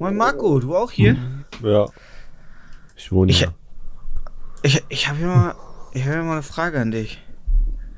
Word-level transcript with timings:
Moin 0.00 0.16
Marco, 0.16 0.58
du 0.58 0.74
auch 0.74 0.90
hier? 0.90 1.14
Ja. 1.62 1.86
Ich 2.96 3.12
wohne 3.12 3.30
Ich, 3.30 3.40
hier. 3.40 3.52
ich, 4.62 4.82
ich 4.88 5.08
habe 5.08 5.18
hier 5.18 5.26
mal, 5.26 5.54
ich 5.92 6.04
hier 6.04 6.22
mal 6.22 6.32
eine 6.32 6.42
Frage 6.42 6.80
an 6.80 6.90
dich. 6.90 7.22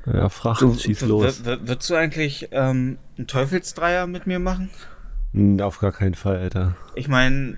Ja, 0.05 0.27
Fracht, 0.27 0.61
Du, 0.61 0.73
schieß 0.73 0.99
los. 1.03 1.45
Würdest 1.45 1.89
du 1.89 1.95
eigentlich 1.95 2.49
ähm, 2.51 2.97
einen 3.17 3.27
Teufelsdreier 3.27 4.05
mit 4.05 4.27
mir 4.27 4.39
machen? 4.39 4.69
Auf 5.61 5.79
gar 5.79 5.93
keinen 5.93 6.13
Fall, 6.13 6.39
Alter. 6.39 6.75
Ich 6.95 7.07
meine, 7.07 7.57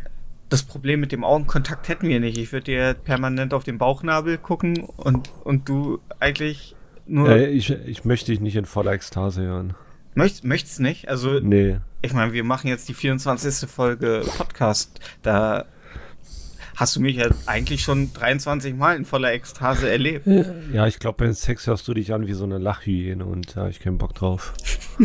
das 0.50 0.62
Problem 0.62 1.00
mit 1.00 1.12
dem 1.12 1.24
Augenkontakt 1.24 1.88
hätten 1.88 2.08
wir 2.08 2.20
nicht. 2.20 2.38
Ich 2.38 2.52
würde 2.52 2.66
dir 2.66 2.94
permanent 2.94 3.52
auf 3.52 3.64
den 3.64 3.80
Bauchnabel 3.80 4.38
gucken 4.38 4.84
und, 4.84 5.32
und 5.44 5.68
du 5.68 6.00
eigentlich 6.20 6.76
nur. 7.08 7.30
Äh, 7.30 7.48
ich, 7.48 7.72
ich 7.72 8.06
möchte 8.06 8.32
dich 8.32 8.42
nicht 8.42 8.56
in 8.56 8.66
voller 8.66 8.92
Ekstase 8.92 9.42
hören. 9.42 9.74
Möcht, 10.16 10.44
möchtest 10.44 10.80
nicht? 10.80 11.08
Also, 11.10 11.40
Nee. 11.40 11.78
ich 12.02 12.14
meine, 12.14 12.34
wir 12.34 12.44
machen 12.44 12.68
jetzt 12.68 12.88
die 12.90 12.94
24. 12.94 13.70
Folge 13.70 14.24
Podcast. 14.38 15.00
Da 15.22 15.66
hast 16.78 16.96
du 16.96 17.02
mich 17.02 17.18
ja 17.18 17.28
eigentlich 17.46 17.82
schon 17.84 18.12
23 18.14 18.76
Mal 18.76 18.96
in 18.96 19.06
voller 19.06 19.32
Ekstase 19.34 19.90
erlebt. 19.90 20.26
Ja, 20.74 20.88
ich 20.88 21.00
glaube, 21.00 21.24
beim 21.26 21.34
Sex 21.34 21.68
hörst 21.68 21.88
du 21.88 21.94
dich 21.94 22.14
an 22.14 22.28
wie 22.28 22.34
so 22.34 22.44
eine 22.46 22.58
Lachhyäne 22.58 23.26
und 23.26 23.56
da 23.56 23.64
hab 23.64 23.70
ich 23.70 23.80
keinen 23.80 23.98
Bock 23.98 24.14
drauf. 24.16 24.54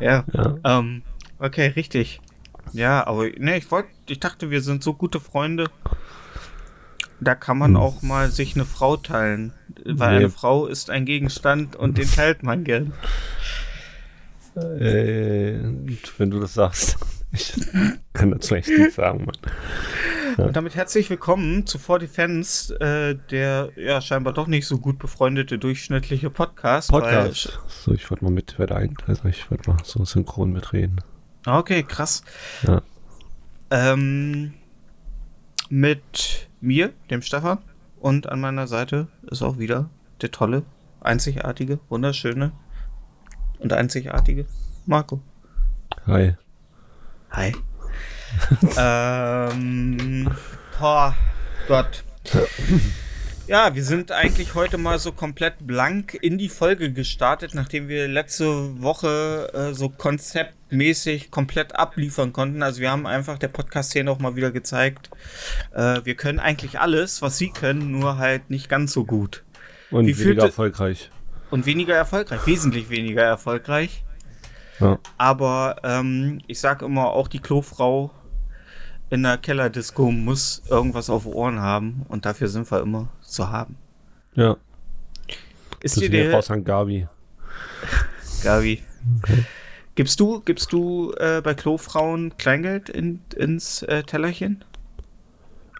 ja. 0.00 0.24
Ja. 0.32 0.54
Ähm, 0.64 1.02
okay, 1.38 1.66
richtig. 1.68 2.20
Ja, 2.72 3.06
aber 3.06 3.28
ne, 3.38 3.56
ich 3.58 3.70
wollte, 3.70 3.88
ich 4.08 4.20
dachte, 4.20 4.50
wir 4.50 4.60
sind 4.60 4.82
so 4.82 4.94
gute 4.94 5.20
Freunde. 5.20 5.68
Da 7.20 7.34
kann 7.34 7.58
man 7.58 7.70
Hm. 7.72 7.76
auch 7.78 8.02
mal 8.02 8.30
sich 8.30 8.54
eine 8.54 8.64
Frau 8.64 8.96
teilen. 8.96 9.52
Weil 9.84 10.10
Nee. 10.12 10.16
eine 10.18 10.30
Frau 10.30 10.66
ist 10.66 10.90
ein 10.90 11.04
Gegenstand 11.04 11.74
und 11.76 11.98
den 11.98 12.08
teilt 12.10 12.42
man 12.42 12.62
gern. 12.64 12.92
Äh, 14.56 15.58
wenn 16.18 16.30
du 16.30 16.40
das 16.40 16.54
sagst. 16.54 16.96
Ich 17.30 17.52
kann 18.14 18.30
dazu 18.30 18.54
echt 18.54 18.70
nichts 18.70 18.94
sagen, 18.94 19.26
Mann. 19.26 19.36
Und 20.38 20.54
damit 20.54 20.76
herzlich 20.76 21.10
willkommen 21.10 21.66
zu 21.66 21.80
4 21.80 21.98
Defense, 21.98 22.72
äh, 22.78 23.16
der 23.28 23.70
ja 23.74 24.00
scheinbar 24.00 24.32
doch 24.32 24.46
nicht 24.46 24.68
so 24.68 24.78
gut 24.78 25.00
befreundete 25.00 25.58
durchschnittliche 25.58 26.30
Podcast. 26.30 26.90
Podcast. 26.90 27.58
So, 27.66 27.92
ich 27.92 28.08
wollte 28.08 28.22
mal 28.24 28.30
mit, 28.30 28.56
werde 28.56 28.76
ein, 28.76 28.94
also 29.08 29.26
ich 29.26 29.50
wollte 29.50 29.70
mal 29.70 29.78
so 29.82 30.04
synchron 30.04 30.52
mitreden. 30.52 31.00
Weil, 31.44 31.58
okay, 31.58 31.82
krass. 31.82 32.22
Ja. 32.62 32.82
Ähm, 33.70 34.54
mit 35.70 36.48
mir, 36.60 36.92
dem 37.10 37.22
Stefan, 37.22 37.58
und 37.98 38.28
an 38.28 38.40
meiner 38.40 38.68
Seite 38.68 39.08
ist 39.28 39.42
auch 39.42 39.58
wieder 39.58 39.90
der 40.22 40.30
tolle, 40.30 40.62
einzigartige, 41.00 41.80
wunderschöne 41.88 42.52
und 43.58 43.72
einzigartige 43.72 44.46
Marco. 44.86 45.20
Hi. 46.06 46.36
Hi. 47.32 47.52
ähm, 48.78 50.30
boah, 50.78 51.14
Gott. 51.66 52.04
Ja, 53.48 53.74
wir 53.74 53.82
sind 53.82 54.12
eigentlich 54.12 54.54
heute 54.54 54.76
mal 54.76 54.98
so 54.98 55.10
komplett 55.10 55.66
blank 55.66 56.12
in 56.12 56.36
die 56.36 56.50
Folge 56.50 56.92
gestartet, 56.92 57.54
nachdem 57.54 57.88
wir 57.88 58.06
letzte 58.06 58.82
Woche 58.82 59.50
äh, 59.54 59.72
so 59.72 59.88
konzeptmäßig 59.88 61.30
komplett 61.30 61.74
abliefern 61.74 62.34
konnten. 62.34 62.62
Also 62.62 62.82
wir 62.82 62.90
haben 62.90 63.06
einfach 63.06 63.38
der 63.38 63.48
Podcast-Szene 63.48 64.10
auch 64.10 64.18
mal 64.18 64.36
wieder 64.36 64.50
gezeigt, 64.50 65.08
äh, 65.72 66.00
wir 66.04 66.14
können 66.14 66.40
eigentlich 66.40 66.78
alles, 66.78 67.22
was 67.22 67.38
sie 67.38 67.48
können, 67.48 67.90
nur 67.90 68.18
halt 68.18 68.50
nicht 68.50 68.68
ganz 68.68 68.92
so 68.92 69.06
gut. 69.06 69.44
Und 69.90 70.06
Wie 70.06 70.18
weniger 70.18 70.44
erfolgreich. 70.44 71.10
Und 71.50 71.64
weniger 71.64 71.94
erfolgreich, 71.94 72.46
wesentlich 72.46 72.90
weniger 72.90 73.22
erfolgreich. 73.22 74.04
Ja. 74.78 74.98
Aber 75.16 75.76
ähm, 75.84 76.42
ich 76.46 76.60
sag 76.60 76.82
immer, 76.82 77.06
auch 77.06 77.28
die 77.28 77.40
Klofrau 77.40 78.10
in 79.10 79.22
der 79.22 79.38
Kellerdisco 79.38 80.10
muss 80.10 80.62
irgendwas 80.68 81.10
auf 81.10 81.26
Ohren 81.26 81.60
haben 81.60 82.04
und 82.08 82.26
dafür 82.26 82.48
sind 82.48 82.70
wir 82.70 82.80
immer 82.80 83.08
zu 83.22 83.50
haben. 83.50 83.76
Ja. 84.34 84.56
Ist 85.80 85.96
Das 85.96 86.02
dir 86.02 86.10
der, 86.10 86.32
raus 86.32 86.50
an 86.50 86.64
Gabi. 86.64 87.06
Gabi, 88.42 88.82
gibst 89.94 90.20
du, 90.20 90.40
gibst 90.40 90.72
du 90.72 91.12
äh, 91.18 91.40
bei 91.42 91.54
Klofrauen 91.54 92.36
Kleingeld 92.36 92.88
in, 92.88 93.20
ins 93.36 93.82
äh, 93.82 94.02
Tellerchen? 94.02 94.64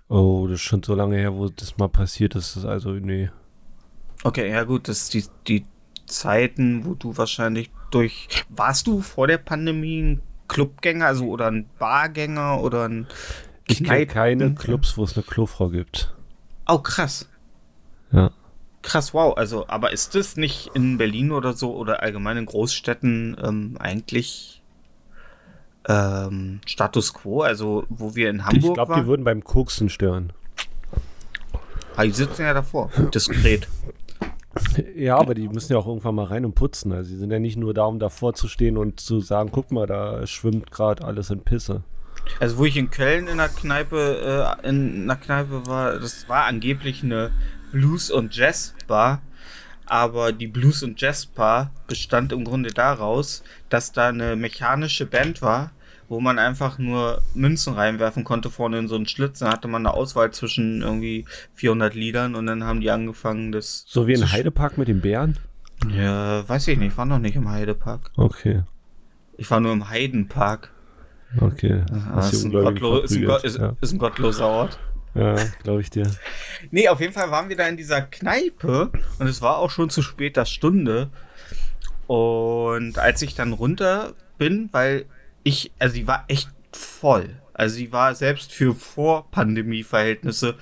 Oh, 0.08 0.46
das 0.48 0.56
ist 0.56 0.62
schon 0.62 0.82
so 0.82 0.94
lange 0.94 1.16
her, 1.16 1.34
wo 1.34 1.48
das 1.48 1.76
mal 1.76 1.88
passiert 1.88 2.34
ist. 2.34 2.56
Das 2.56 2.64
ist 2.64 2.68
also, 2.68 2.92
nee. 2.92 3.30
Okay, 4.24 4.50
ja 4.50 4.64
gut, 4.64 4.88
das 4.88 5.02
ist 5.02 5.14
die, 5.14 5.24
die 5.46 5.66
Zeiten, 6.06 6.84
wo 6.84 6.94
du 6.94 7.16
wahrscheinlich 7.16 7.70
durch. 7.90 8.28
Warst 8.48 8.86
du 8.86 9.02
vor 9.02 9.26
der 9.26 9.38
Pandemie 9.38 10.00
ein 10.00 10.22
Clubgänger, 10.48 11.06
also 11.06 11.28
oder 11.28 11.50
ein 11.50 11.68
Bargänger 11.78 12.60
oder 12.60 12.88
ein 12.88 13.06
Ich 13.66 13.84
kenne 13.84 14.06
keine 14.06 14.54
Clubs, 14.54 14.96
wo 14.96 15.04
es 15.04 15.14
eine 15.14 15.22
Klofrau 15.22 15.68
gibt. 15.68 16.14
Oh, 16.66 16.78
krass. 16.78 17.28
Ja. 18.10 18.30
Krass, 18.82 19.12
wow. 19.12 19.36
Also, 19.36 19.66
aber 19.68 19.92
ist 19.92 20.14
das 20.14 20.36
nicht 20.36 20.70
in 20.74 20.98
Berlin 20.98 21.32
oder 21.32 21.52
so 21.52 21.74
oder 21.74 22.02
allgemein 22.02 22.36
in 22.36 22.46
Großstädten 22.46 23.36
ähm, 23.42 23.76
eigentlich 23.78 24.62
ähm, 25.86 26.60
Status 26.66 27.12
quo? 27.12 27.42
Also, 27.42 27.84
wo 27.88 28.14
wir 28.14 28.30
in 28.30 28.44
Hamburg 28.46 28.64
ich 28.64 28.74
glaube, 28.74 28.94
die 28.94 29.06
würden 29.06 29.24
beim 29.24 29.44
Koksen 29.44 29.88
stören. 29.88 30.32
Ah, 31.96 32.04
die 32.04 32.12
sitzen 32.12 32.42
ja 32.42 32.54
davor, 32.54 32.90
diskret. 33.12 33.66
Ja, 34.94 35.16
aber 35.16 35.34
die 35.34 35.48
müssen 35.48 35.72
ja 35.72 35.78
auch 35.78 35.86
irgendwann 35.86 36.14
mal 36.14 36.26
rein 36.26 36.44
und 36.44 36.54
putzen. 36.54 36.92
Also, 36.92 37.10
die 37.10 37.16
sind 37.16 37.30
ja 37.30 37.38
nicht 37.38 37.56
nur 37.56 37.74
da, 37.74 37.84
um 37.84 37.98
davor 37.98 38.34
zu 38.34 38.48
stehen 38.48 38.76
und 38.76 39.00
zu 39.00 39.20
sagen: 39.20 39.50
guck 39.52 39.70
mal, 39.72 39.86
da 39.86 40.26
schwimmt 40.26 40.70
gerade 40.70 41.04
alles 41.04 41.30
in 41.30 41.40
Pisse. 41.40 41.82
Also, 42.40 42.58
wo 42.58 42.64
ich 42.64 42.76
in 42.76 42.90
Köln 42.90 43.26
in 43.26 43.38
der 43.38 43.48
Kneipe, 43.48 44.56
äh, 44.62 44.68
in 44.68 45.02
einer 45.04 45.16
Kneipe 45.16 45.66
war, 45.66 45.98
das 45.98 46.28
war 46.28 46.44
angeblich 46.44 47.02
eine 47.02 47.30
Blues- 47.72 48.10
und 48.10 48.34
Jazz-Bar. 48.34 49.22
Aber 49.86 50.32
die 50.32 50.48
Blues- 50.48 50.82
und 50.82 51.00
Jazz-Bar 51.00 51.70
bestand 51.86 52.32
im 52.32 52.44
Grunde 52.44 52.70
daraus, 52.70 53.42
dass 53.70 53.92
da 53.92 54.08
eine 54.08 54.36
mechanische 54.36 55.06
Band 55.06 55.40
war, 55.40 55.70
wo 56.08 56.20
man 56.20 56.38
einfach 56.38 56.78
nur 56.78 57.20
Münzen 57.34 57.74
reinwerfen 57.74 58.24
konnte 58.24 58.50
vorne 58.50 58.78
in 58.78 58.88
so 58.88 58.94
einen 58.96 59.06
Schlitz. 59.06 59.40
Dann 59.40 59.50
hatte 59.50 59.68
man 59.68 59.86
eine 59.86 59.94
Auswahl 59.94 60.30
zwischen 60.32 60.82
irgendwie 60.82 61.24
400 61.54 61.94
Liedern 61.94 62.34
und 62.34 62.46
dann 62.46 62.64
haben 62.64 62.80
die 62.80 62.90
angefangen, 62.90 63.52
das. 63.52 63.84
So 63.86 64.06
wie 64.06 64.14
in 64.14 64.22
sch- 64.24 64.32
Heidepark 64.32 64.78
mit 64.78 64.88
den 64.88 65.00
Bären? 65.00 65.36
Ja, 65.90 66.48
weiß 66.48 66.68
ich 66.68 66.78
nicht, 66.78 66.92
ich 66.92 66.96
war 66.98 67.04
noch 67.06 67.18
nicht 67.18 67.36
im 67.36 67.48
Heidepark. 67.50 68.10
Okay. 68.16 68.62
Ich 69.36 69.50
war 69.50 69.60
nur 69.60 69.72
im 69.72 69.88
Heidenpark. 69.88 70.70
Okay. 71.40 71.84
Das 71.88 72.04
Hast 72.06 72.32
ist 72.32 72.44
ein, 72.44 72.52
ist, 72.52 72.56
ein 72.66 72.76
ist, 73.04 73.14
verprügelt. 73.16 73.76
ist 73.82 73.92
ein 73.92 73.98
gottloser 73.98 74.46
Ort. 74.48 74.78
Ja, 75.14 75.36
ja 75.36 75.44
glaube 75.62 75.80
ich 75.82 75.90
dir. 75.90 76.10
Nee, 76.70 76.88
auf 76.88 77.00
jeden 77.00 77.12
Fall 77.12 77.30
waren 77.30 77.48
wir 77.48 77.56
da 77.56 77.68
in 77.68 77.76
dieser 77.76 78.00
Kneipe 78.02 78.90
und 79.18 79.26
es 79.28 79.40
war 79.42 79.58
auch 79.58 79.70
schon 79.70 79.90
zu 79.90 80.02
später 80.02 80.44
Stunde. 80.46 81.10
Und 82.06 82.98
als 82.98 83.22
ich 83.22 83.34
dann 83.34 83.52
runter 83.52 84.14
bin, 84.38 84.68
weil 84.72 85.04
ich, 85.42 85.70
also 85.78 85.94
sie 85.94 86.06
war 86.06 86.24
echt 86.28 86.48
voll. 86.72 87.40
Also 87.54 87.76
sie 87.76 87.92
war 87.92 88.14
selbst 88.14 88.52
für 88.52 88.74
Vor-Pandemie-Verhältnisse 88.74 90.56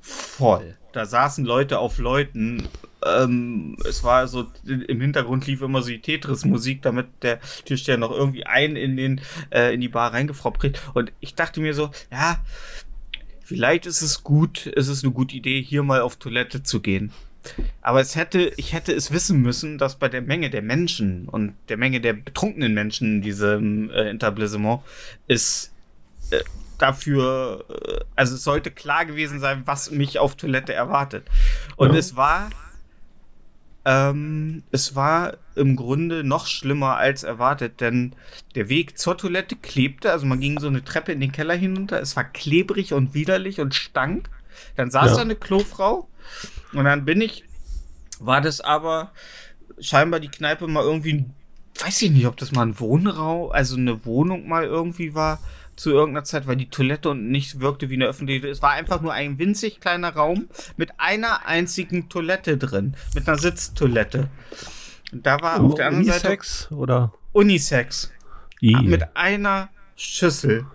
voll. 0.00 0.76
Da 0.92 1.06
saßen 1.06 1.44
Leute 1.44 1.78
auf 1.78 1.98
Leuten. 1.98 2.68
Ähm, 3.06 3.76
es 3.88 4.02
war 4.02 4.26
so, 4.26 4.46
im 4.64 5.00
Hintergrund 5.00 5.46
lief 5.46 5.62
immer 5.62 5.82
so 5.82 5.90
die 5.90 6.00
Tetris-Musik, 6.00 6.82
damit 6.82 7.06
der 7.22 7.40
Türsteher 7.64 7.96
noch 7.96 8.10
irgendwie 8.10 8.46
einen 8.46 8.76
in, 8.76 8.96
den, 8.96 9.20
äh, 9.50 9.72
in 9.72 9.80
die 9.80 9.88
Bar 9.88 10.12
reingefroppt 10.12 10.60
kriegt. 10.60 10.82
Und 10.94 11.12
ich 11.20 11.34
dachte 11.34 11.60
mir 11.60 11.74
so, 11.74 11.90
ja, 12.10 12.44
vielleicht 13.44 13.86
ist 13.86 14.02
es 14.02 14.24
gut, 14.24 14.66
ist 14.66 14.88
es 14.88 15.04
eine 15.04 15.12
gute 15.12 15.36
Idee, 15.36 15.62
hier 15.62 15.82
mal 15.82 16.00
auf 16.00 16.16
Toilette 16.16 16.62
zu 16.62 16.80
gehen. 16.80 17.12
Aber 17.82 18.00
es 18.00 18.16
hätte, 18.16 18.52
ich 18.56 18.72
hätte 18.72 18.92
es 18.92 19.10
wissen 19.12 19.40
müssen, 19.40 19.78
dass 19.78 19.98
bei 19.98 20.08
der 20.08 20.20
Menge 20.22 20.50
der 20.50 20.62
Menschen 20.62 21.28
und 21.28 21.54
der 21.68 21.76
Menge 21.78 22.00
der 22.00 22.12
betrunkenen 22.12 22.74
Menschen 22.74 23.16
in 23.16 23.22
diesem 23.22 23.90
äh, 23.90 24.10
Etablissement 24.10 24.80
es 25.26 25.72
äh, 26.30 26.40
dafür, 26.78 27.64
äh, 27.68 28.04
also 28.16 28.34
es 28.34 28.44
sollte 28.44 28.70
klar 28.70 29.06
gewesen 29.06 29.40
sein, 29.40 29.62
was 29.64 29.90
mich 29.90 30.18
auf 30.18 30.36
Toilette 30.36 30.74
erwartet. 30.74 31.26
Und 31.76 31.92
Ja. 31.92 31.98
es 31.98 32.14
war, 32.16 32.50
ähm, 33.86 34.62
es 34.70 34.94
war 34.94 35.38
im 35.54 35.76
Grunde 35.76 36.22
noch 36.22 36.46
schlimmer 36.46 36.96
als 36.96 37.22
erwartet, 37.22 37.80
denn 37.80 38.14
der 38.54 38.68
Weg 38.68 38.98
zur 38.98 39.16
Toilette 39.16 39.56
klebte, 39.56 40.12
also 40.12 40.26
man 40.26 40.40
ging 40.40 40.60
so 40.60 40.66
eine 40.66 40.84
Treppe 40.84 41.12
in 41.12 41.20
den 41.20 41.32
Keller 41.32 41.54
hinunter, 41.54 42.00
es 42.00 42.14
war 42.16 42.24
klebrig 42.24 42.92
und 42.92 43.14
widerlich 43.14 43.60
und 43.60 43.74
stank. 43.74 44.28
Dann 44.76 44.90
saß 44.90 45.10
Ja. 45.12 45.16
da 45.16 45.22
eine 45.22 45.36
Klofrau 45.36 46.06
und 46.72 46.84
dann 46.84 47.04
bin 47.04 47.20
ich, 47.20 47.44
war 48.18 48.40
das 48.40 48.60
aber 48.60 49.12
scheinbar 49.80 50.20
die 50.20 50.28
Kneipe 50.28 50.66
mal 50.66 50.84
irgendwie, 50.84 51.24
weiß 51.82 52.02
ich 52.02 52.10
nicht, 52.10 52.26
ob 52.26 52.36
das 52.36 52.52
mal 52.52 52.66
ein 52.66 52.78
Wohnraum, 52.78 53.50
also 53.50 53.76
eine 53.76 54.04
Wohnung 54.04 54.48
mal 54.48 54.64
irgendwie 54.64 55.14
war 55.14 55.40
zu 55.76 55.90
irgendeiner 55.90 56.24
Zeit, 56.24 56.46
weil 56.46 56.56
die 56.56 56.68
Toilette 56.68 57.08
und 57.08 57.30
nicht 57.30 57.60
wirkte 57.60 57.88
wie 57.88 57.94
eine 57.94 58.04
öffentliche. 58.04 58.48
Es 58.48 58.60
war 58.60 58.72
einfach 58.72 59.00
nur 59.00 59.14
ein 59.14 59.38
winzig 59.38 59.80
kleiner 59.80 60.14
Raum 60.14 60.48
mit 60.76 60.90
einer 60.98 61.46
einzigen 61.46 62.10
Toilette 62.10 62.58
drin, 62.58 62.96
mit 63.14 63.26
einer 63.26 63.38
Sitztoilette. 63.38 64.28
Und 65.10 65.24
da 65.24 65.40
war 65.40 65.60
auf 65.60 65.74
der 65.76 65.86
anderen 65.86 66.04
Seite 66.04 66.26
Unisex 66.28 66.70
oder? 66.70 67.14
Unisex 67.32 68.12
I. 68.60 68.76
mit 68.82 69.16
einer 69.16 69.70
Schüssel. 69.96 70.66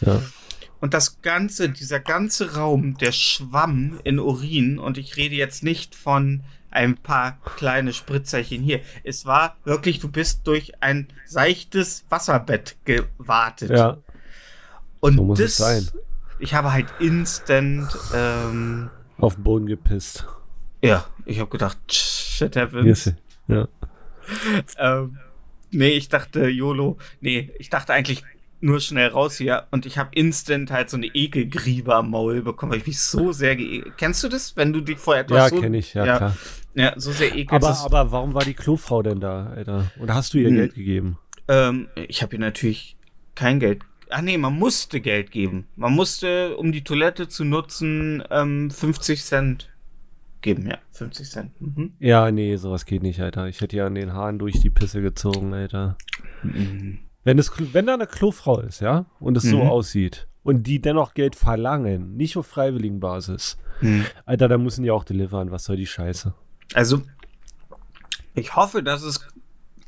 ja. 0.00 0.22
Und 0.84 0.92
das 0.92 1.22
ganze, 1.22 1.70
dieser 1.70 1.98
ganze 1.98 2.56
Raum, 2.56 2.98
der 2.98 3.10
schwamm 3.12 4.00
in 4.04 4.18
Urin. 4.18 4.78
Und 4.78 4.98
ich 4.98 5.16
rede 5.16 5.34
jetzt 5.34 5.62
nicht 5.64 5.94
von 5.94 6.42
ein 6.70 6.98
paar 6.98 7.38
kleine 7.56 7.94
Spritzerchen 7.94 8.62
hier. 8.62 8.82
Es 9.02 9.24
war 9.24 9.56
wirklich, 9.64 9.98
du 9.98 10.10
bist 10.10 10.46
durch 10.46 10.82
ein 10.82 11.08
seichtes 11.24 12.04
Wasserbett 12.10 12.76
gewartet. 12.84 13.70
ja, 13.70 13.96
Und 15.00 15.16
so 15.16 15.24
muss 15.24 15.38
das, 15.38 15.52
es 15.52 15.56
sein. 15.56 15.88
ich 16.38 16.52
habe 16.52 16.70
halt 16.74 16.88
instant, 17.00 17.88
ähm, 18.14 18.90
Auf 19.16 19.36
den 19.36 19.44
Boden 19.44 19.64
gepisst. 19.64 20.26
ja, 20.82 21.06
ich 21.24 21.40
habe 21.40 21.48
gedacht, 21.48 21.78
shit 21.90 22.54
happens. 22.56 23.04
sie. 23.04 23.14
Ja. 23.48 23.68
Ähm, 24.76 25.16
nee, 25.70 25.92
ich 25.92 26.10
dachte, 26.10 26.46
YOLO. 26.46 26.98
Nee, 27.22 27.54
ich 27.58 27.70
dachte 27.70 27.94
eigentlich 27.94 28.22
nur 28.64 28.80
schnell 28.80 29.08
raus 29.08 29.36
hier 29.36 29.66
und 29.70 29.86
ich 29.86 29.98
habe 29.98 30.10
instant 30.14 30.70
halt 30.70 30.88
so 30.90 30.96
eine 30.96 31.06
Ekelgriebe 31.06 31.94
am 31.94 32.10
Maul 32.10 32.42
bekommen, 32.42 32.72
weil 32.72 32.78
ich 32.78 32.86
mich 32.86 33.00
so 33.00 33.32
sehr 33.32 33.56
geekelt. 33.56 33.94
Kennst 33.98 34.24
du 34.24 34.28
das, 34.28 34.56
wenn 34.56 34.72
du 34.72 34.80
dich 34.80 34.98
vor 34.98 35.16
etwas 35.16 35.36
Ja, 35.36 35.48
so, 35.50 35.60
kenne 35.60 35.76
ich, 35.78 35.94
ja, 35.94 36.04
ja, 36.06 36.16
klar. 36.16 36.36
ja, 36.74 36.92
so 36.96 37.12
sehr 37.12 37.34
ekelst? 37.36 37.52
Aber, 37.84 37.98
aber 38.00 38.12
warum 38.12 38.34
war 38.34 38.44
die 38.44 38.54
Klofrau 38.54 39.02
denn 39.02 39.20
da, 39.20 39.46
Alter? 39.54 39.90
Oder 40.00 40.14
hast 40.14 40.34
du 40.34 40.38
ihr 40.38 40.48
Hm. 40.48 40.56
Geld 40.56 40.74
gegeben? 40.74 41.18
ähm, 41.48 41.88
ich 42.08 42.22
habe 42.22 42.34
ihr 42.36 42.40
natürlich 42.40 42.96
kein 43.34 43.60
Geld. 43.60 43.82
Ach 44.10 44.22
nee, 44.22 44.38
man 44.38 44.54
musste 44.58 45.00
Geld 45.00 45.30
geben. 45.30 45.66
Man 45.76 45.92
musste, 45.92 46.56
um 46.56 46.72
die 46.72 46.84
Toilette 46.84 47.28
zu 47.28 47.44
nutzen, 47.44 48.22
ähm, 48.30 48.70
50 48.70 49.22
Cent 49.24 49.70
geben. 50.40 50.66
Ja, 50.68 50.78
50 50.92 51.30
Cent. 51.30 51.60
Mhm. 51.60 51.92
Ja, 51.98 52.30
nee, 52.30 52.56
sowas 52.56 52.86
geht 52.86 53.02
nicht, 53.02 53.20
Alter. 53.20 53.48
Ich 53.48 53.60
hätte 53.60 53.76
ja 53.76 53.86
an 53.86 53.94
den 53.94 54.12
Haaren 54.12 54.38
durch 54.38 54.60
die 54.60 54.70
Pisse 54.70 55.02
gezogen, 55.02 55.52
Alter. 55.54 55.96
Mhm. 56.42 57.00
Wenn, 57.24 57.38
es, 57.38 57.50
wenn 57.72 57.86
da 57.86 57.94
eine 57.94 58.06
Klofrau 58.06 58.60
ist, 58.60 58.80
ja, 58.80 59.06
und 59.18 59.36
es 59.36 59.44
so 59.44 59.62
Mhm. 59.62 59.68
aussieht 59.68 60.28
und 60.42 60.66
die 60.66 60.80
dennoch 60.80 61.14
Geld 61.14 61.36
verlangen, 61.36 62.16
nicht 62.16 62.36
auf 62.36 62.46
freiwilligen 62.46 63.00
Basis, 63.00 63.56
Mhm. 63.80 64.04
Alter, 64.24 64.46
dann 64.48 64.62
müssen 64.62 64.84
die 64.84 64.90
auch 64.92 65.02
delivern. 65.04 65.50
Was 65.50 65.64
soll 65.64 65.76
die 65.76 65.86
Scheiße? 65.86 66.32
Also, 66.74 67.02
ich 68.34 68.54
hoffe, 68.56 68.82
dass 68.82 69.02
es, 69.02 69.26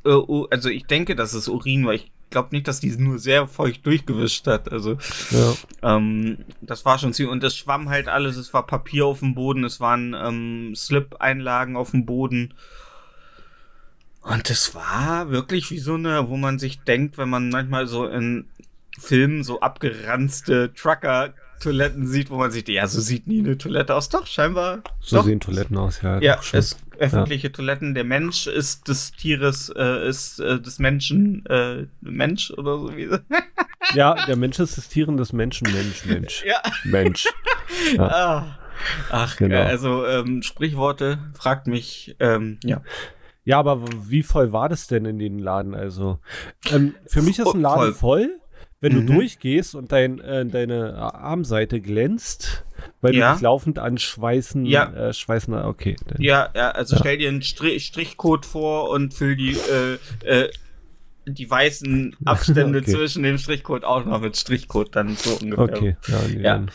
äh, 0.05 0.11
also 0.51 0.69
ich 0.69 0.87
denke, 0.87 1.15
dass 1.15 1.35
es 1.35 1.49
Urin 1.49 1.87
war. 1.87 1.95
Ich 1.95 2.11
glaube 2.31 2.49
nicht, 2.53 2.67
dass 2.67 2.81
die 2.81 2.91
nur 2.97 3.19
sehr 3.21 3.47
feucht 3.47 3.87
durchgewischt 3.87 4.47
hat. 4.49 4.73
Also, 4.73 4.99
Ja. 5.31 5.97
ähm, 5.97 6.39
das 6.61 6.85
war 6.85 6.99
schon 6.99 7.13
ziemlich, 7.13 7.33
und 7.33 7.45
es 7.45 7.57
schwamm 7.57 7.89
halt 7.89 8.09
alles. 8.09 8.37
Es 8.37 8.53
war 8.53 8.67
Papier 8.67 9.07
auf 9.07 9.21
dem 9.21 9.35
Boden, 9.35 9.63
es 9.65 9.79
waren 9.79 10.15
ähm, 10.19 10.75
Slip-Einlagen 10.75 11.77
auf 11.77 11.93
dem 11.93 12.07
Boden. 12.07 12.55
Und 14.27 14.51
es 14.51 14.75
war 14.75 15.31
wirklich 15.31 15.71
wie 15.71 15.79
so 15.79 15.95
eine, 15.95 16.29
wo 16.29 16.37
man 16.37 16.59
sich 16.59 16.81
denkt, 16.81 17.17
wenn 17.17 17.29
man 17.29 17.49
manchmal 17.49 17.87
so 17.87 18.07
in 18.07 18.47
Filmen 18.99 19.45
so 19.45 19.61
abgeranzte 19.61 20.73
Trucker-Toiletten 20.75 22.07
sieht, 22.07 22.31
wo 22.31 22.37
man 22.39 22.51
sich, 22.51 22.67
ja, 22.69 22.87
so 22.87 23.01
sieht 23.01 23.27
nie 23.27 23.41
eine 23.41 23.57
Toilette 23.57 23.95
aus. 23.95 24.09
Doch, 24.09 24.27
scheinbar. 24.27 24.83
So 25.01 25.17
doch. 25.19 25.25
sehen 25.25 25.39
Toiletten 25.41 25.77
aus, 25.77 26.03
ja. 26.03 26.21
Ja, 26.21 26.41
es 26.53 26.77
öffentliche 26.99 27.53
Toiletten. 27.53 27.95
Der 27.95 28.05
Mensch 28.05 28.47
ist 28.47 28.89
des 28.89 29.13
Tieres, 29.13 29.69
äh, 29.77 30.09
ist 30.09 30.41
äh, 30.41 30.61
des 30.61 30.79
Menschen 30.79 31.45
äh, 31.47 31.87
Mensch 32.01 32.51
oder 32.51 32.79
so 32.79 32.97
wie. 32.97 33.11
ja, 33.95 34.15
der 34.27 34.37
Mensch 34.37 34.59
ist 34.59 34.79
das 34.79 34.89
Tieren 34.89 35.17
des 35.17 35.33
Menschen, 35.33 35.71
Mensch, 35.73 36.05
Mensch. 36.05 36.45
ja. 36.47 36.61
Mensch. 36.85 37.27
Ja. 37.95 38.03
Ah. 38.09 38.59
Ach, 39.11 39.37
Genau. 39.37 39.61
also 39.63 40.07
ähm, 40.07 40.43
Sprichworte 40.43 41.19
fragt 41.35 41.67
mich. 41.67 42.17
Ähm, 42.21 42.59
ja. 42.65 42.81
Ja, 43.47 43.61
aber 43.61 43.81
wie 44.11 44.23
voll 44.25 44.53
war 44.53 44.69
das 44.69 44.89
denn 44.89 45.05
in 45.05 45.19
den 45.21 45.39
Laden? 45.39 45.75
Also, 45.75 46.19
ähm, 46.71 46.97
für 47.07 47.23
mich 47.23 47.39
ist 47.39 47.55
ein 47.55 47.61
Laden 47.61 47.95
voll, 47.95 48.41
wenn 48.81 48.93
Mhm. 48.93 49.07
du 49.07 49.15
durchgehst 49.15 49.77
und 49.77 49.93
dein, 49.93 50.19
äh, 50.19 50.45
deine 50.45 50.97
Armseite 50.97 51.81
glänzt, 51.81 52.65
weil 53.01 53.15
Ja. 53.15 53.29
du 53.29 53.35
dich 53.35 53.43
laufend 53.43 53.79
anschweißen, 53.79 54.65
Ja. 54.67 54.93
äh, 54.93 55.13
schweißen, 55.13 55.55
okay. 55.55 55.95
Dann, 56.09 56.21
Ja, 56.21 56.51
ja, 56.57 56.73
also 56.73 56.97
Ja. 56.97 57.01
stell 57.01 57.19
dir 57.19 57.29
einen 57.29 57.43
Strich 57.43 57.87
Strichcode 57.87 58.45
vor 58.45 58.91
und 58.91 59.15
füll 59.15 59.37
die, 59.37 59.53
äh, 59.53 59.99
äh, 60.25 60.51
die 61.27 61.49
weißen 61.49 62.17
Abstände 62.25 62.81
Okay. 62.81 62.91
zwischen 62.91 63.23
dem 63.23 63.39
Strichcode 63.39 63.85
auch 63.85 64.05
noch 64.05 64.21
mit 64.21 64.37
Strichcode 64.37 64.95
dann 64.97 65.15
so 65.17 65.37
ungefähr. 65.41 65.69
Okay, 65.77 65.97
ja, 66.09 66.21
nee, 66.29 66.43
Ja. 66.43 66.67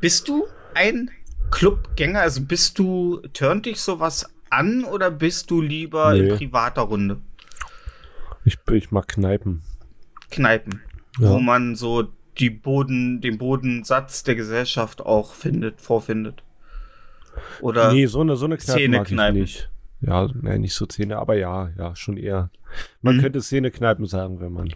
Bist 0.00 0.28
du 0.28 0.46
ein 0.74 1.10
Clubgänger? 1.50 2.20
Also 2.20 2.42
bist 2.42 2.78
du, 2.78 3.20
turnt 3.32 3.66
dich 3.66 3.80
sowas 3.80 4.28
an 4.56 4.84
oder 4.84 5.10
bist 5.10 5.50
du 5.50 5.60
lieber 5.60 6.12
Nee. 6.12 6.28
in 6.30 6.36
privater 6.36 6.82
Runde? 6.82 7.20
Ich, 8.44 8.58
ich 8.72 8.90
mag 8.90 9.08
Kneipen. 9.08 9.62
Kneipen, 10.30 10.80
Ja. 11.18 11.30
wo 11.30 11.38
man 11.38 11.76
so 11.76 12.08
die 12.38 12.50
Boden, 12.50 13.20
den 13.20 13.38
Bodensatz 13.38 14.22
der 14.24 14.34
Gesellschaft 14.34 15.00
auch 15.00 15.34
findet, 15.34 15.80
vorfindet. 15.80 16.42
Oder 17.60 17.92
nee, 17.92 18.06
so 18.06 18.20
eine, 18.20 18.36
so 18.36 18.44
eine 18.46 18.56
Kneipe 18.58 18.88
mag 18.88 19.00
ich 19.02 19.06
Szene-Kneipen. 19.08 19.40
nicht. 19.40 19.70
Ja, 20.00 20.28
nein, 20.34 20.60
nicht 20.60 20.74
so 20.74 20.84
Szene, 20.86 21.16
aber 21.18 21.36
ja, 21.36 21.70
ja, 21.78 21.96
schon 21.96 22.16
eher. 22.16 22.50
Man 23.02 23.16
Mhm. 23.16 23.20
könnte 23.22 23.40
Szene-Kneipen 23.40 24.06
sagen, 24.06 24.40
wenn 24.40 24.52
man 24.52 24.74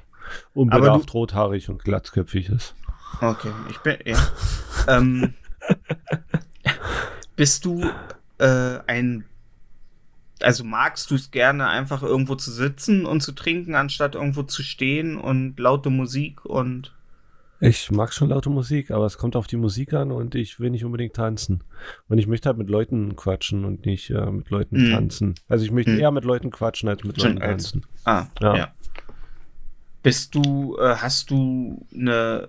unbedarft, 0.55 1.13
rothaarig 1.15 1.69
und 1.69 1.83
glatzköpfig 1.85 2.49
ist. 2.49 2.75
Okay, 3.21 3.51
ich 3.71 3.79
bin. 3.79 3.97
Ja. 4.05 4.19
ähm, 4.87 5.35
bist 7.37 7.65
du 7.65 7.85
äh, 8.39 8.79
ein. 8.87 9.25
Also 10.43 10.63
magst 10.65 11.11
du 11.11 11.15
es 11.17 11.31
gerne, 11.31 11.67
einfach 11.69 12.03
irgendwo 12.03 12.35
zu 12.37 12.51
sitzen 12.53 13.07
und 13.07 13.23
zu 13.23 13.33
trinken, 13.33 13.75
anstatt 13.75 14.15
irgendwo 14.15 14.43
zu 14.45 14.63
stehen 14.63 15.17
und 15.17 15.59
laute 15.59 15.91
Musik 15.91 16.45
und. 16.45 16.95
Ich 17.61 17.91
mag 17.91 18.13
schon 18.13 18.29
laute 18.29 18.51
Musik, 18.51 18.93
aber 18.93 19.05
es 19.07 19.19
kommt 19.19 19.35
auf 19.35 19.49
die 19.49 19.57
Musik 19.57 19.93
an 19.93 20.13
und 20.13 20.37
ich 20.37 20.61
will 20.61 20.71
nicht 20.71 20.85
unbedingt 20.85 21.15
tanzen. 21.17 21.65
Und 22.09 22.19
ich 22.19 22.29
möchte 22.29 22.49
halt 22.49 22.57
mit 22.59 22.71
Leuten 22.71 23.17
quatschen 23.17 23.65
und 23.65 23.85
nicht 23.85 24.11
äh, 24.11 24.31
mit 24.31 24.49
Leuten 24.51 24.81
Mhm. 24.87 24.91
tanzen. 24.93 25.35
Also 25.49 25.65
ich 25.65 25.73
möchte 25.73 25.91
Mhm. 25.91 25.99
eher 25.99 26.13
mit 26.13 26.25
Leuten 26.25 26.51
quatschen 26.51 26.89
als 26.89 27.03
mit 27.03 27.21
Schon 27.21 27.33
Leuten 27.33 27.43
als- 27.43 27.73
tanzen. 27.73 27.87
Ah, 28.05 28.27
ja. 28.41 28.57
Ja. 28.57 28.73
Bist 30.05 30.37
du, 30.37 30.77
äh, 30.79 30.95
hast 30.95 31.31
du 31.33 31.85
eine, 31.93 32.49